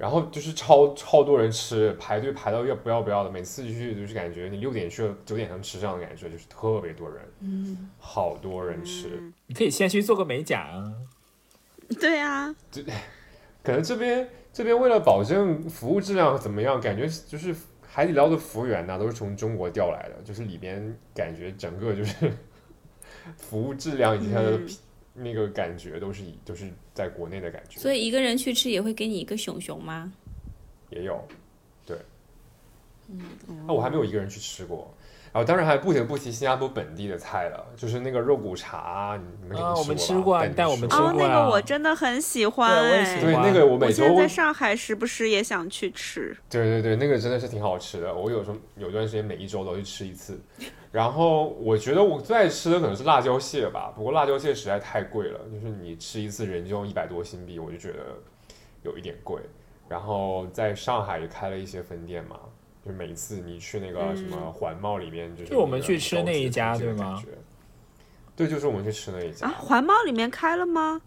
[0.03, 9.11] 然后就是超超多人吃，排队排到要不要不要的，每次去就是感觉你六点去了，九点才能吃上的感觉，就是特别多人，嗯，好多人吃。
[9.21, 10.93] 嗯你可以先去做个美甲啊。
[12.01, 12.53] 对啊，
[13.63, 17.55] 可能这边这边为了保证服务质量怎么样，感觉就是
[17.87, 22.33] 海底捞的服务员呐、都是从中国调来的，就是里边感觉整个就是
[23.39, 24.69] 服务质量以及它的嗯
[25.15, 30.13] 那个感觉都是以都是在国内的感觉，所以一个人去吃也会给你一个熊熊吗？
[30.91, 31.27] 也有，
[31.87, 31.97] 对，
[33.09, 34.93] 嗯啊，我还没有一个人去吃过。
[35.33, 40.47] 然后当然还不得不提新加坡本地的菜了，就是那个肉骨茶，你你们肯啊我们吃吃过？
[40.49, 46.37] 带我们吃哦，那过啊个我真的很喜欢对我也喜哎，对，那个我每周我现在在上海时不时也想去吃。
[46.51, 48.15] 对对对，那个真的是挺好吃的。
[48.15, 50.39] 我有时候有段时间每一周都去吃一次。
[50.91, 58.01] 然后我觉得我最爱吃的可能是辣椒蟹吧，不过辣椒蟹实在太贵了，就是你吃一次人就用一百多新币，我就觉得
[58.83, 59.41] 有一点贵。
[59.89, 62.37] 然后在上海也开了一些分店嘛，
[62.85, 67.29] 就每一次你去那个嗯什么环贸里面，就是就我们去吃那一家的对吗感觉？
[68.35, 71.01] 对，就是我们去吃那一家，啊，环贸里面开了吗？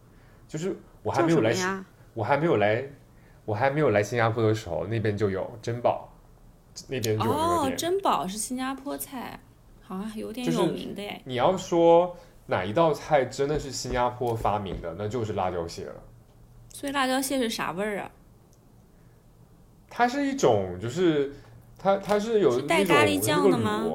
[0.47, 1.83] 就是我还没有来？
[2.13, 2.87] 我还没有来，
[3.43, 6.07] 我还没有来新加坡的时候，那边就有珍宝，
[6.87, 9.39] 那边就有那个哦，珍宝是新加坡菜，
[9.81, 11.21] 好像有点有名的哎。
[11.25, 15.95] 你要说哪一道菜真的是新加坡发明的，那就是辣椒蟹了。
[16.69, 18.11] 所以辣椒蟹是啥味儿啊？
[19.89, 21.33] 它是一种，就是
[21.85, 23.85] 它它是有是带那种咖喱酱的吗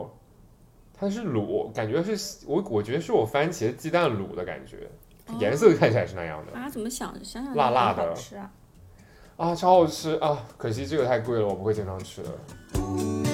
[0.97, 4.89] 它是卤，感觉是我我觉得是我番茄鸡蛋卤的感觉，
[5.41, 8.53] 颜色看起来是那样的啊，怎么想想想辣辣的好吃啊？
[9.37, 10.47] 啊，超好吃啊！
[10.57, 13.30] 可惜这个太贵了，我不会经常吃的。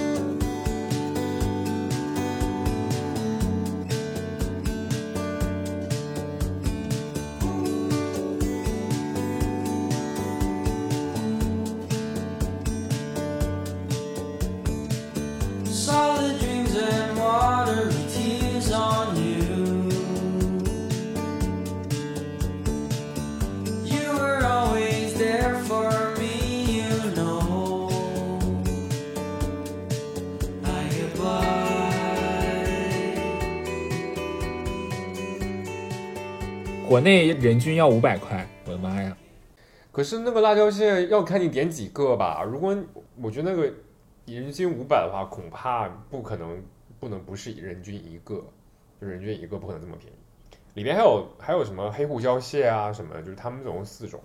[36.97, 39.15] 国内人均要五百块，我的妈呀！
[39.93, 42.43] 可是那个辣椒蟹要看你点几个吧。
[42.43, 42.75] 如果
[43.21, 43.71] 我觉得那个
[44.25, 46.59] 人均五百的话，恐怕不可能，
[46.99, 48.43] 不能不是人均一个，
[48.99, 50.17] 就人均一个不可能这么便宜。
[50.73, 54.19] 里面还有还有什么黑胡椒蟹啊什么的，就是他们总共四种。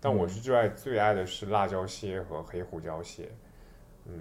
[0.00, 3.28] 但我是最爱最爱的是辣椒蟹和黑胡椒蟹。
[4.06, 4.18] 嗯，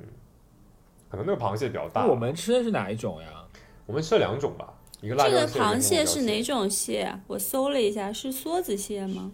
[1.07, 2.05] 可能那个螃蟹比较大。
[2.05, 3.45] 我们吃的是哪一种呀？
[3.85, 7.19] 我们吃了两种吧，一个辣这个螃蟹是哪种蟹啊？
[7.27, 9.31] 我搜了一下，是梭子蟹吗？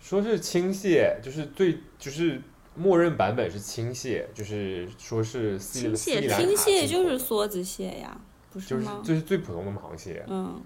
[0.00, 2.40] 说是青蟹，就是最就是
[2.74, 9.02] 默认版本是青蟹，就是说是青蟹青蟹就是梭子蟹呀，不就是吗？
[9.04, 10.24] 就是最普通的螃蟹。
[10.28, 10.62] 嗯，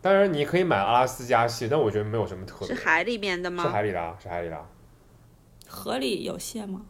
[0.00, 2.68] 当然你可以买阿拉斯加蟹，但我觉得没有什么特别。
[2.68, 3.68] 是海里面的吗是？
[3.70, 4.66] 海里的，是海里的。
[5.66, 6.82] 河里有蟹吗？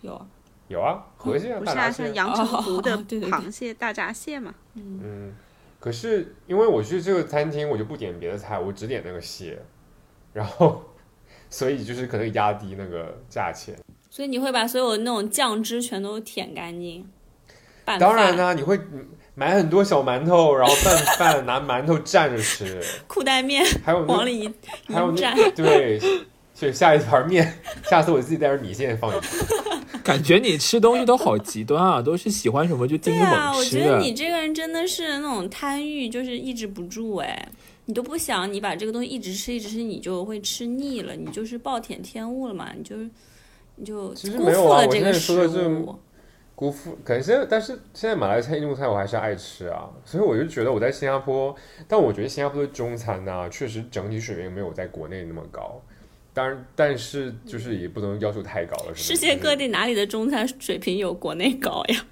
[0.00, 0.26] 有啊。
[0.68, 2.14] 有啊，河蟹、不是啊，像。
[2.14, 4.54] 阳澄湖的哦对对对螃蟹、大闸蟹嘛。
[4.74, 5.34] 嗯，
[5.82, 9.58] 可是因为我去这个餐厅，我就不点别的菜，我只点那个蟹，
[10.32, 10.80] 然后
[11.50, 13.74] 所以就是可能压低那个价钱。
[14.08, 17.04] 所以你会把所有那种酱汁全都舔干净。
[17.84, 18.78] 拌当然呢、你会
[19.34, 24.54] 买很多小馒头，然后拌饭，拿馒头蘸着吃， 裤带面还有往里一
[24.86, 25.98] 还有蘸，对，
[26.54, 27.58] 所以下一盘面，
[27.90, 29.61] 下次我自己带点米线放进去。
[30.02, 33.84] 感觉你吃东西都好极端啊，都是喜欢什么就盯着对啊，猛吃的。
[33.84, 37.48] 我觉得你这个人真的是那种贪欲，就是抑制不住哎。
[37.86, 43.10] 你都不想你把这个东西一直吃一直吃，你就会吃腻了，你就是暴殄天物了嘛，你就是
[43.76, 45.98] 你就辜负了这个食物。
[46.54, 51.52] 辜负，可能现在，但是现在马来菜、印度菜我还是爱吃啊，所以我就觉得我在新加坡，
[51.88, 55.82] 但我觉得新加坡的中餐呢、确实整体水平没有在国内那么高。
[56.34, 58.94] 当然，但是就是也不能要求太高了。
[58.94, 62.04] 是世界各地哪里的中餐水平有国内高呀？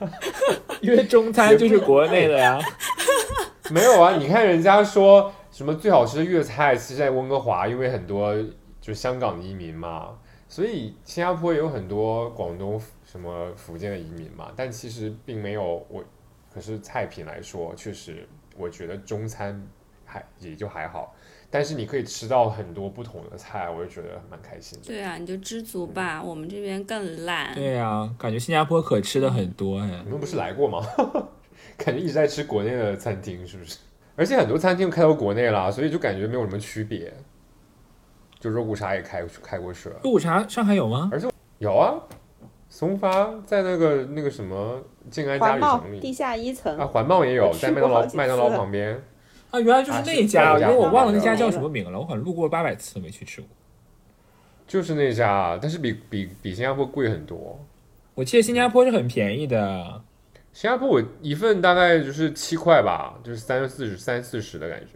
[0.80, 2.58] 因为中餐就是国内的呀。
[3.70, 4.16] 没有啊？
[4.16, 8.34] 你看人家说什么最好吃的粤菜，其实在温哥华，因为很多
[8.80, 10.16] 就是香港的移民嘛，
[10.48, 16.04] 所以新加坡也有很多广东什么福建的移民嘛，但其实并没有我。
[16.54, 19.62] 可是菜品来说，确实我觉得中餐
[20.06, 21.14] 还也就还好，
[21.50, 24.86] 但是你可以吃到很多不同的菜，我就觉得蛮开心的。
[24.86, 27.54] 对啊，你就知足吧，我们这边更烂。
[27.54, 30.10] 对啊、感觉新加坡可吃的很多哎你。
[30.10, 30.80] 们不是来过吗？
[31.76, 33.78] 感觉一直在吃国内的餐厅，是不是？
[34.16, 37.12] 而且很多餐厅开到国内了，所以就感觉没有什么区别。
[38.38, 41.08] 就肉骨茶也开开过去了，肉骨茶上海有吗？
[41.10, 41.28] 而且
[41.58, 41.94] 有啊，
[42.68, 44.80] 松发在那个那个什么
[45.10, 49.02] 静安嘉里城里地下一层啊，环贸也有，在麦当劳麦当劳旁边，
[49.50, 53.48] 啊，原来就是啊那家，因为我忘了那家那家叫什么名了，我好像路过八百次都没去吃过。
[54.66, 57.58] 就是那家，但是比比比新加坡贵很多。
[58.14, 60.02] 我记得新加坡是很便宜的，
[60.52, 64.92] 新加坡我一份大概就是七块吧，就是三四十三四十的感觉。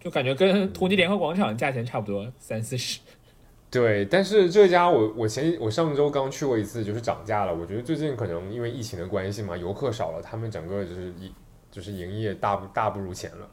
[0.00, 3.00] 就感觉跟同济联合广场价钱差不多，三四十。
[3.70, 7.54] 对，但是这家我我前我上周刚去过一次，就是涨价了。
[7.54, 11.32] 我觉得最近可能因为疫情的关系嘛，游客少了，他们整个就是一
[11.70, 13.48] 就是营业大不大不如前了，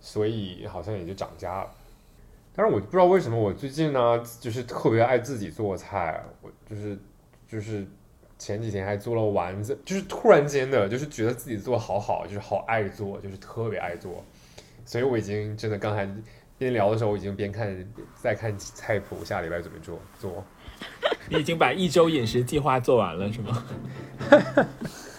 [0.00, 1.70] 所以好像也就涨价了。
[2.52, 6.98] 但是我不知道为什么我最近呢，就是特别爱自己做菜，我就是
[7.48, 7.86] 就是
[8.38, 14.24] 前几天还做了丸子，就是突然间的，就是觉得自己做好好，就是好爱做，就是特别爱做，
[14.84, 16.08] 所以我已经真的刚才
[16.58, 17.86] 边聊的时候，我已经边看
[18.16, 20.44] 在看菜谱，下礼拜怎么做做。
[21.30, 23.64] 你已经把一周饮食计划做完了是吗？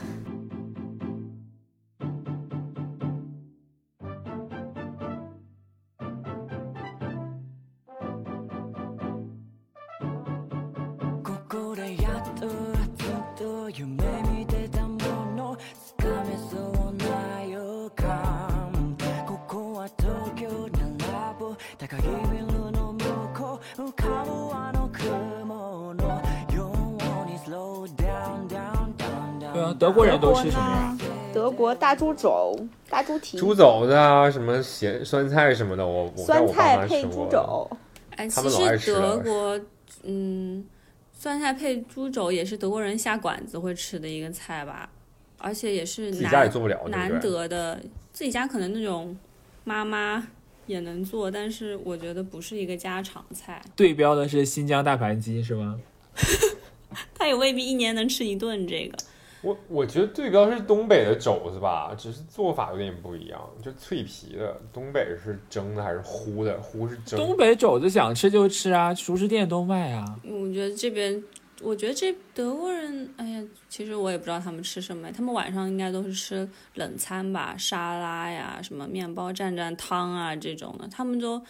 [31.75, 32.55] 大猪肘、
[32.89, 37.01] 大猪蹄、猪肘子啊，什么咸酸菜什么的，我酸菜配。
[37.03, 37.69] 猪肘，
[38.11, 39.59] 哎，他其实德国，
[40.03, 40.65] 嗯，
[41.13, 44.89] 酸菜配猪肘也是德国人下馆子会吃的一个菜吧，
[45.37, 47.19] 而且也是自己家也难做不了，难？
[47.19, 47.79] 得的，
[48.11, 49.17] 自己家可能那种
[49.63, 50.27] 妈妈
[50.65, 55.79] 也能做，但是我觉得不是一个家常菜，对标的是新疆大盘鸡是吗？
[57.13, 58.97] 他也未必一年能吃一顿这个。
[59.41, 64.55] 我我觉得对标是东北的肘子吧，只是做法有点不一样，就脆皮的。
[64.71, 66.59] 东北是蒸的还是烀的？
[66.59, 67.19] 烀是蒸。
[67.19, 70.05] 东北肘子想吃就吃啊，熟食店都卖啊。
[70.23, 71.23] 我觉得这边，
[71.61, 81.41] 我觉得这德国人，哎呀，其实我也不知道他们吃什么，他们晚上应该都是吃冷餐吧，沙拉呀，什么面包蘸蘸汤啊这种的，他们都，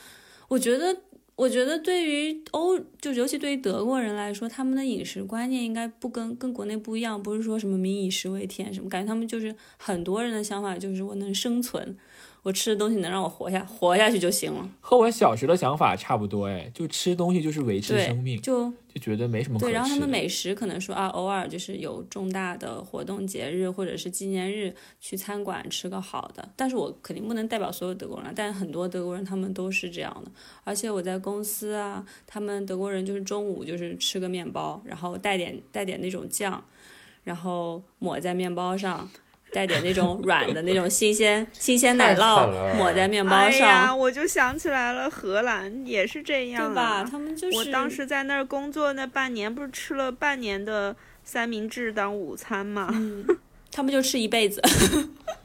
[0.47, 0.95] 我觉得。
[1.35, 11.97] 我觉得对于欧，就尤其对于德国人来说，他们的饮食观念应该不跟跟国内不一样，不是说什么民以食为天什么，感觉他们就是很多人的想法就是我能生存，
[12.43, 14.67] 我吃的东西能让我活下活下去就行了。
[14.79, 19.73] 和我小时的想法差不多，哎，就吃东西就是维持生命，，就就觉得没什么可对。
[19.73, 30.31] 然后他们美食可能说啊，偶尔就是有重大的活动、节日或者是纪念日去餐馆吃个好的，但是我肯定不能代表所有德国人啊，但是很多德国人他们都是这样的。
[30.63, 36.63] 而且我在公司啊，他们德国人就是中午就是吃个面包，然后带点带点那种酱，
[37.23, 39.07] 然后抹在面包上。
[39.51, 47.07] 带点那种软的那种新鲜新鲜奶酪抹在面包上哎呀，上，我就想起来了，荷兰也是这样、啊，对吧？
[47.09, 52.89] 他们就是我当时在那儿工作那半年，不是吃了半年的三明治当午餐吗？
[52.93, 53.25] 嗯，
[53.71, 54.61] 他们就吃一辈子。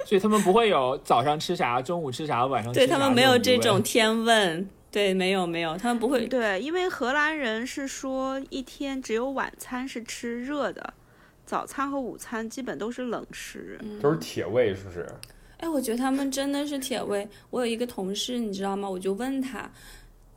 [0.07, 6.25] 所以他们不会有早上吃啥、中午吃啥、晚上吃啥对他们没有这种天问，对，没有没有，他们不会。
[6.27, 10.95] 对，因为荷兰人是说一天只有晚餐是吃热的，
[11.47, 13.81] 早餐和午餐基本都是冷食。
[14.03, 15.07] 都是铁胃，是不是？
[15.59, 17.27] 哎，我觉得他们真的是铁胃。
[17.49, 18.91] 我有一个同事，你知道吗？
[18.91, 19.71] 我就问他，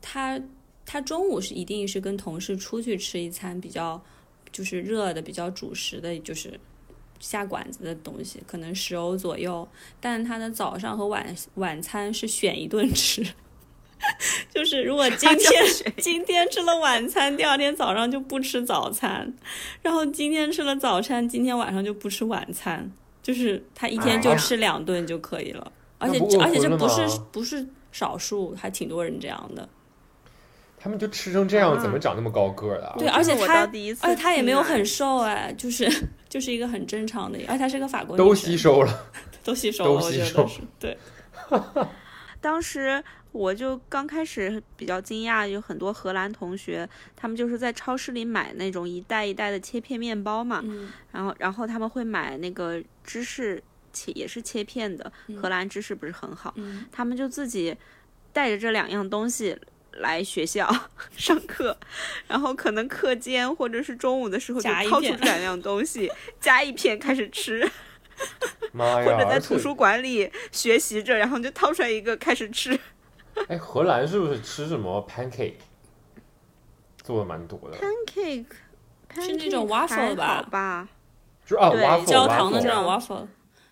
[0.01, 0.39] 他
[0.85, 4.01] 他中午是一定是跟同事出去吃一餐比较
[4.51, 6.57] 就是热的、比较主食的，就是
[7.19, 9.67] 下馆子的东西，可能十欧左右。
[9.99, 13.25] 但他的早上和晚晚餐是选一顿吃。
[14.53, 15.63] 就是如果今天
[15.97, 19.31] 今天吃了晚餐，第二天早上就不吃早餐，
[19.81, 22.89] 然后今天吃了早餐，今天晚上就不吃晚餐，
[23.21, 29.67] 就是他一天就吃两顿就可以了，而且而且这不是不是少数，还挺多人这样的。
[30.81, 32.95] 他们就吃成这样，啊怎么长那么高个儿的啊？
[32.97, 33.63] 对，而且他
[34.01, 35.89] 而且他也没有很瘦哎，就是
[36.29, 39.05] 就是一个很正常的，而且他是个法国女生都吸收了。
[39.43, 40.97] 都吸收了，都我觉吸收得是对。
[42.41, 53.61] 当时我就刚开始比较惊讶，有很多荷兰同学，他们就是在超市里买那种一袋一袋的切片面包嘛，嗯然后然后他们会买那个芝士
[53.93, 55.11] 切也是切片的，
[55.41, 57.75] 荷兰芝士不是很好，嗯，他们就自己
[58.33, 59.57] 带着这两样东西。
[59.93, 60.71] 来学校
[61.17, 61.75] 上课，
[62.27, 66.09] 然后可能课间或者是中午的时候就夹一片掏出这两样东西，
[66.39, 67.67] 夹一片开始吃，
[68.71, 69.03] 妈呀！
[69.03, 72.79] 或者在图书馆里学习着，然后就掏出来一个开始吃。
[73.47, 75.53] 哎，荷兰是不是吃什么 pancake
[77.01, 78.45] 做的蛮多的？pancake
[79.23, 80.87] 是那种 waffle 吧吧？
[81.45, 83.27] 就是啊对，waffle 焦糖的那种 waffle。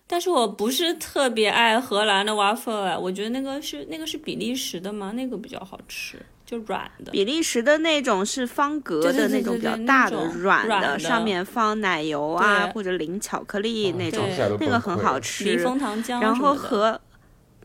[0.10, 5.12] 但是我不是特别爱荷兰的 waffle，哎，我觉得那个是那个是比利时的吗？
[5.12, 7.12] 那个比较好吃，就软的。
[7.12, 14.24] 比利时的那种是方格的那种比较大的软软的上面放奶油啊或者淋巧克力那种
[14.62, 15.44] 那个很好吃。
[15.44, 17.02] 蜜蜂糖浆然后什么的荷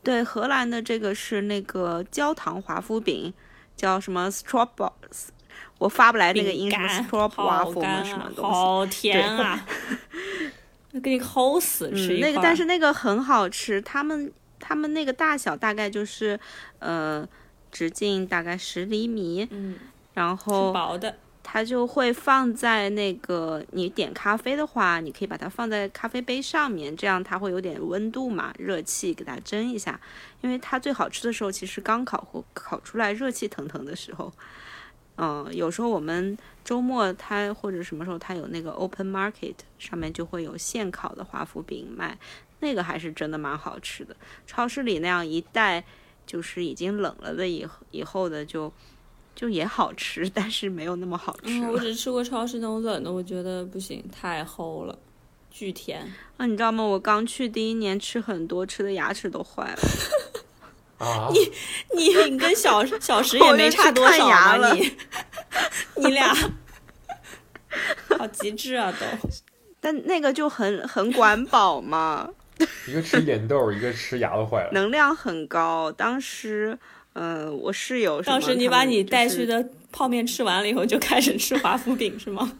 [0.02, 3.32] 对荷兰的这个是那个焦糖华夫饼，
[3.76, 4.90] 叫什么 strawb，
[5.78, 8.04] 我发不来那个音，什么饼干 straw 好 waffle 干吗？
[8.04, 8.52] 什么啊，东西？
[8.52, 9.66] 好甜啊！
[10.92, 12.20] 那给你齁死吃嗯。
[12.20, 16.38] 那个但是那个很好吃，他们他们那个大小大概就是
[16.80, 17.26] 呃
[17.70, 19.78] 直径大概十厘米，嗯，
[20.14, 21.16] 然挺后薄的，
[21.52, 30.00] 它就会放在那个你点咖啡的话，你可以把它放在咖啡杯上面，这样它会有点温度嘛，热气给它蒸一下。
[30.40, 34.32] 因为它最好吃的时候其实刚烤或烤出来热气腾腾的时候。
[35.16, 42.18] 嗯，有时候我们周末它或者什么时候它有那个 open market，上面就会有现烤的华夫饼卖，
[42.60, 44.16] 那个还是真的蛮好吃的。
[44.46, 45.84] 超市里那样一袋
[46.24, 48.72] 就是已经冷了的以以后的就
[49.34, 54.98] 就也好吃， 但是没有那么好吃嗯，我只吃过超市那种冷的，我觉得不行，太齁了，
[55.50, 56.10] 巨甜。
[56.36, 56.82] 啊，你知道吗？
[56.82, 59.82] 我刚去第一年吃很多，吃的牙齿都坏了。
[61.04, 61.50] 啊，你
[61.96, 64.96] 你你跟小小石也没差多少嘛，牙了你
[65.96, 66.32] 你俩
[68.16, 69.06] 好极致啊都。
[69.80, 72.30] 但那个就很很管饱嘛，
[72.86, 74.70] 一个吃莲豆，一个吃牙都坏了。
[74.72, 75.90] 能量很高。
[75.90, 76.78] 当时，
[77.14, 82.52] 呃，我室友当时你把你带去，的泡面吃完了以后，就开始吃华夫饼是吗？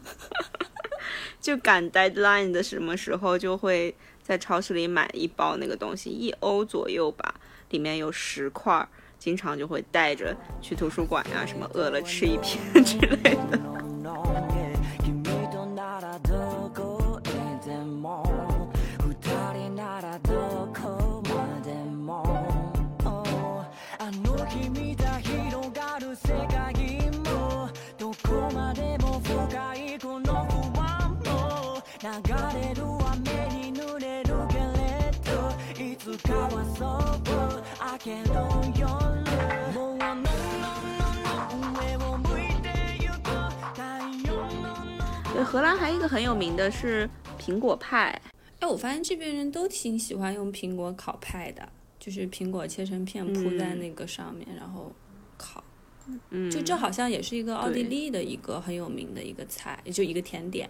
[1.41, 7.35] 就赶 deadline 的什么时候，就会在超市里买一包那个东西，一欧左右吧，
[7.71, 8.87] 里面有十块儿，
[9.19, 13.59] 经常就会带着去图书馆呀、什么饿了吃一片之类的。
[45.53, 47.07] 荷兰还有一个很有名的是
[47.39, 48.19] 苹果派，
[48.59, 51.67] 哎，我发现这边人都挺喜欢用苹果烤派的，
[51.99, 54.91] 就是苹果切成片铺在那个上面，然后
[55.37, 55.63] 烤。
[56.31, 60.67] 嗯，就这好像也是一个奥地利的一个很有名的一个菜，也就一个甜点。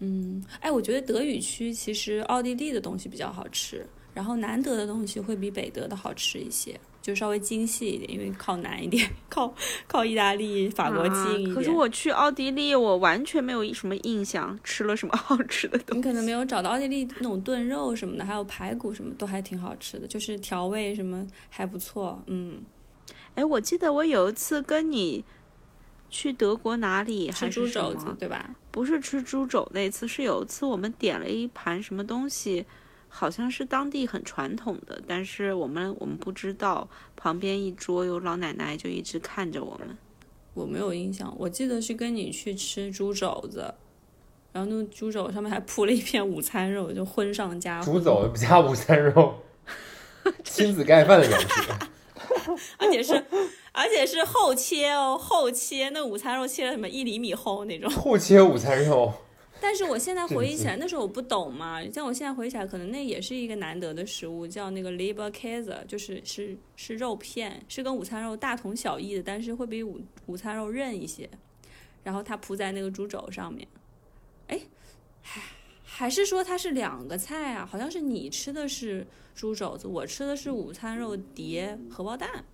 [0.00, 3.86] 嗯，哎，我觉得德语区其实奥地利的东西比较好吃，
[4.18, 9.54] 然后南德的东西会比北德的好吃一些，就稍微精细一点，因为靠南一点， 靠
[9.86, 11.52] 靠意大利、法国近一点。
[11.52, 15.96] 啊可是我去奥地利，我完全没有什么印象，吃了什么好吃的东西。
[15.98, 22.20] 你可能没有找到奥地利那种炖肉什么的，还有排骨什么都还挺好吃的，就是调味什么还不错。
[22.26, 22.60] 嗯，
[23.36, 25.24] 哎，我记得我有一次跟你
[26.10, 28.50] 去德国哪里还吃猪是什么肘子对吧？
[28.72, 32.66] 不是吃猪肘那次，是有一次我们点了一盘什么东西，
[33.08, 39.96] 好像是当地很传统的，但是我们我们不知道，旁边一桌有老奶奶就一直看着我们。
[40.54, 43.72] 我没有印象，我记得是跟你去吃猪肘子，
[44.52, 49.34] 然后那猪肘上面还铺了一片午餐肉，就荤上加，猪肘加午餐肉，
[50.42, 51.88] 亲子盖饭的感觉。
[52.78, 53.24] 而且是
[53.72, 57.88] 而且是厚切哦，厚切，那午餐肉切了什么一厘米厚那种。
[57.90, 59.12] 后切午餐肉，
[59.60, 71.28] 但是我现在回忆起来，那时候我不懂嘛，像我现在回忆起来，可能那也是一个难得的食物，叫那个 l i b e r k a s e 就是是是肉片，是跟午餐肉大同小异的，但是会比午午餐肉韧一些。
[72.04, 73.66] 然后它铺在那个猪肘上面，
[74.46, 74.60] 哎，
[75.20, 75.42] 还
[75.84, 77.66] 还是说它是两个菜啊？
[77.70, 82.44] 好像是你吃的是猪肘子，我吃的是午餐肉叠荷包蛋。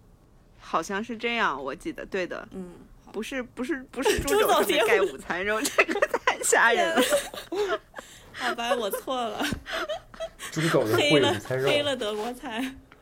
[0.59, 2.73] 好像是这样，我记得，对的，嗯，
[3.13, 6.14] 不是不是不是 猪猪肘上面肘叠盖午餐肉，这个太
[6.45, 7.03] 吓人了。
[8.35, 9.45] 好吧，我错了。
[10.53, 12.61] 猪肘子烩黑了午餐肉，黑了德国菜，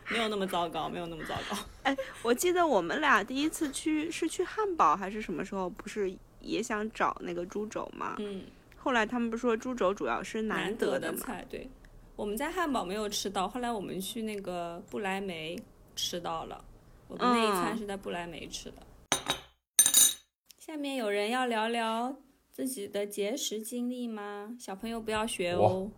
[0.09, 1.57] 没有那么糟糕，没有那么糟糕。
[1.85, 8.15] 哎我记得我们俩第一次去是去汉堡还是什么时候，不是也想找那个猪肘吗？
[8.19, 8.45] 嗯，
[8.77, 10.99] 后来他们不是说猪肘主要是难得嘛？
[10.99, 11.69] 的菜，对。
[12.15, 15.59] 我们在汉堡没有吃到，后来我们去那个不来梅
[15.97, 16.63] 吃到了。
[17.09, 18.77] 我们那一餐嗯是在不来梅吃的。
[20.59, 22.15] 下面有人要聊聊
[22.53, 24.55] 自己的节食经历吗？
[24.61, 25.91] 小朋友不要学哦。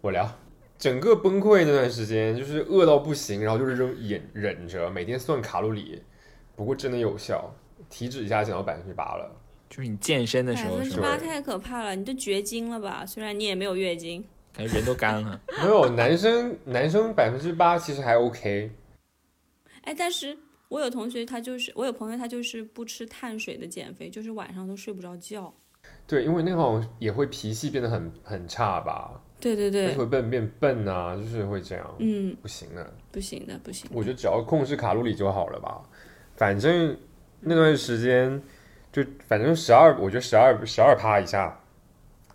[0.00, 0.30] 我聊。
[0.78, 6.00] 整个崩溃那段时间，就是饿到不行，然后就是忍忍忍着，每天算卡路里。
[6.54, 7.52] 不过真的有效，
[7.90, 9.36] 体脂一下降到百分之八了。
[9.68, 10.84] 就是你健身的时候是吧？
[10.84, 13.04] 分之八太可怕了，你都绝经了吧？
[13.04, 14.24] 虽然你也没有月经。
[14.52, 15.40] 感觉人都干了。
[15.60, 18.70] 没有男生，男生百分之八其实还 OK。
[19.82, 20.38] 哎，但是
[20.68, 25.52] 我有同学他就是，我有朋友他就是不吃碳水的减肥，就是晚上都睡不着觉。
[26.10, 32.92] 对，因为那种也会脾气变得很很差吧，对对对，会变变笨啊，就是会这样，嗯，不行的。
[33.12, 33.96] 不行的，不行的。
[33.96, 35.80] 我觉得只要控制卡路里就好了吧，
[36.36, 36.98] 反正
[37.38, 38.42] 那段时间
[38.92, 41.56] 就反正十二，我觉得十二十二趴以下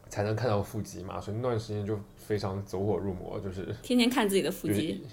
[0.07, 5.05] 才能看到腹肌嘛，所以那段时间就非常走火入魔，就是天天看自己的腹就是肌，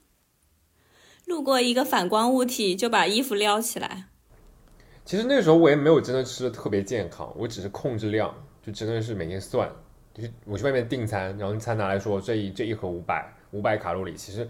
[1.24, 4.08] 路过一个反光物体就把衣服撩起来。
[5.04, 9.70] 其实那时候我也没有真的吃的特别健康，我只是控制量，就真的是每天算，
[10.14, 14.48] 就是我去外面订餐，然后餐拿来说这一这一盒五百五百卡路里，其实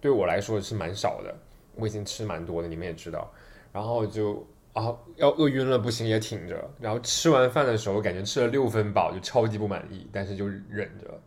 [0.00, 1.32] 对我来说是蛮少的，
[1.76, 3.32] 我已经吃蛮多的，你们也知道，
[3.72, 11.20] 然后就啊要饿晕了不行也挺着，然后吃完饭的时候感觉吃了六分饱，就超级不满意，但是就忍着。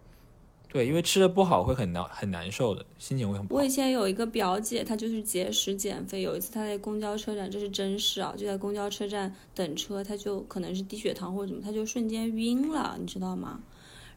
[0.76, 3.70] 对，因为吃的不好会很难很难受的，心情会很不好我以。
[3.70, 6.22] 前有一个表姐，她就是节食减肥。
[6.22, 13.62] 有一次她在公交车站，这是真事啊，就在公交车站等车，她就可能是低血糖或者怎么，她就瞬间晕了，你知道吗？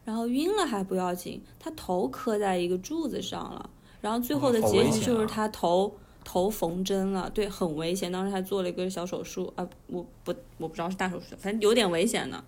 [0.03, 3.69] 然后晕了还不要紧，她头磕在一个柱子上了，
[4.01, 5.95] 然后最后的结局就是她头、
[6.25, 8.11] 头缝针了，对，很危险。
[8.11, 12.43] 当时还做了一个小手术啊，我不我不知道是大手术，反正有点危险的。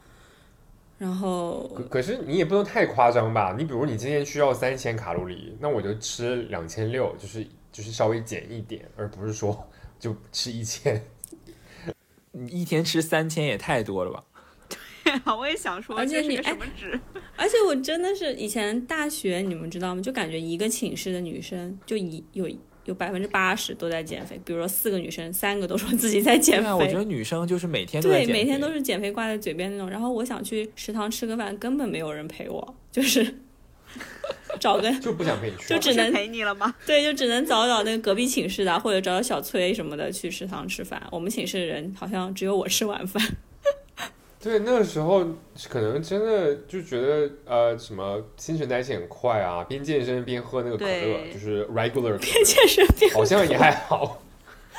[1.02, 3.56] 然后可可是你也不能太夸张吧？
[3.58, 9.68] 你比如你今天需要三千卡路里，那我就吃两千六，就是就是稍微减一点，而不是说
[10.00, 11.04] 就吃一千。
[12.34, 15.36] 你一天吃三千也太多了吧？
[15.36, 17.00] 我也想说，而且你这是个什么值？
[17.36, 20.02] 而且我真的是以前大学，你们知道吗？
[20.04, 22.48] 就感觉一个寝室的女生就一有
[22.92, 24.40] 有百分之八十都在减肥。
[24.46, 26.94] 比如说四个女生，三个都说自己在减肥啊，我觉。
[26.94, 29.90] 得女生就是每天都在对，减肥每天都是减肥挂在嘴边那种。
[29.90, 33.26] 然后我想去食堂吃个饭，根本没有人陪我，就是
[34.60, 35.68] 找个就不想陪你去。
[35.70, 36.76] 就只能陪你了吗？
[36.86, 41.02] 对，就只能找找那个隔壁寝室的，或者找找小崔什么的去食堂吃饭。
[41.12, 43.22] 我们寝室的人好像只有我吃晚饭。
[44.42, 45.24] 对，那个时候
[45.70, 54.20] 可能真的就觉得呃，什么新陈代谢很快啊，边健身边喝那个可乐，就是 regular 可健身边，好像也还好。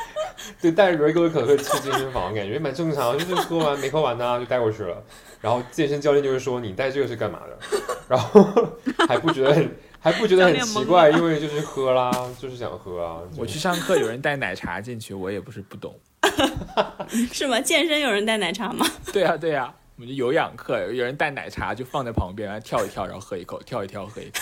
[0.60, 5.00] 对，带 regular 可乐去健身房，感觉蛮正常，就是喝完没喝完呢、就带过去了。
[5.40, 7.58] 然后健身教练就会说你带这个是干嘛的，
[8.08, 8.44] 然后
[9.06, 13.20] 还不觉得很还不觉得很奇怪，因为就是喝啦，就是想喝啊。
[13.36, 15.94] 我去上课，有人带奶茶进去，我也不是不懂。
[17.32, 17.60] 是吗？
[17.60, 18.86] 健身有人带奶茶吗？
[19.12, 24.40] 对啊，对啊，我们就有氧课，有人带奶茶就放在旁边，然后跳一跳，然后喝一口，跳一跳喝一口，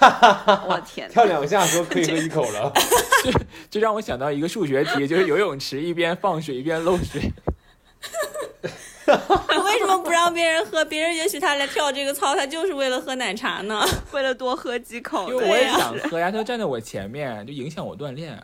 [0.68, 1.08] 我天！
[1.10, 2.72] 跳两下说可以喝一口了，
[3.70, 7.32] 就让我想到一个数学题，就是游泳池一边放水一边漏水。
[9.50, 10.84] 你为什么不让别人喝？
[10.84, 13.82] 别人也许他来跳这个操，他就是为了喝奶茶呢。
[14.12, 18.38] 为了多喝几口，因为我也想喝呀，他就站在我前面，就影响我锻炼。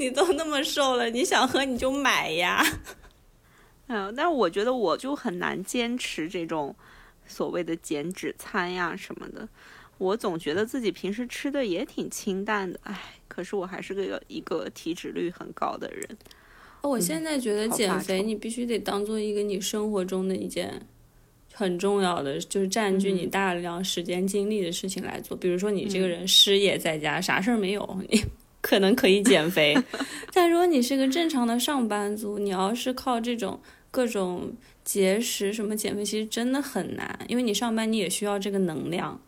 [0.00, 2.64] 你都那么瘦了，你想喝你就买呀。
[3.88, 6.74] 嗯，但是我觉得我就很难坚持这种
[7.26, 9.46] 所谓的减脂餐呀什么的。
[9.98, 12.98] 我总觉得自己平时吃的也挺清淡的，唉，
[13.28, 16.08] 可是我还是个一个体脂率很高的人。
[16.80, 20.80] 我现在觉得减肥你必须得当做一个你生活中的一件
[21.52, 25.36] 很重要的，就是占据你大量时间精力的事情来做。
[25.36, 28.24] 比如说你这个人失业在家，啥事儿没有，你
[28.60, 29.76] 可能可以减肥。
[30.32, 34.52] 但如果你是个正常的上班族，你要是靠这种各种
[34.84, 39.20] 节食什么减肥，其实真的很难，因为你上班你也需要这个能量。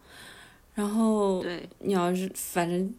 [0.74, 2.94] 然后对你要是反正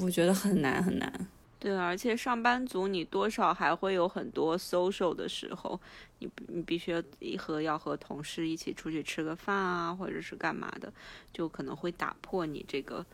[0.00, 1.26] 我觉得很难很难。
[1.58, 5.78] 对，而且上班族你多少还会有很多 social 的时候，
[6.20, 7.02] 你你必须要
[7.36, 10.90] 和要和同事一起出去吃个饭啊，或者是干嘛的，
[11.34, 13.04] 就可能会打破你这个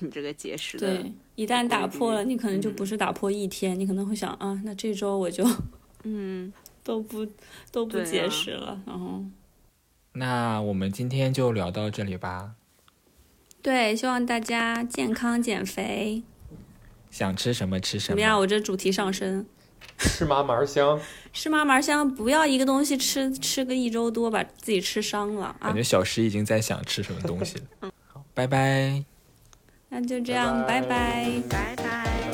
[0.00, 0.96] 你 这个节食的。
[0.96, 5.44] 对，一旦打破了，你可能就嗯不是打破一天，你可能会想啊，那这周我就
[6.04, 6.52] 嗯，
[6.84, 7.26] 都不
[7.70, 8.80] 都不节食了。
[8.86, 9.24] 然后，
[10.12, 12.52] 那我们今天就聊到这里吧。
[13.62, 16.22] 对，希望大家健康减肥。
[17.10, 18.38] 想吃什么吃什么怎么样？
[18.38, 19.46] 我这主题上升。
[19.98, 21.00] 吃嘛嘛香。
[21.32, 25.74] 吃嘛嘛香，不要一个东西吃吃个一周多，把自己吃伤了啊感！
[25.74, 27.90] 觉小石已经在想吃什么东西了。
[28.12, 29.04] 好，拜拜。
[29.98, 32.25] 那就这样，拜拜拜拜拜拜。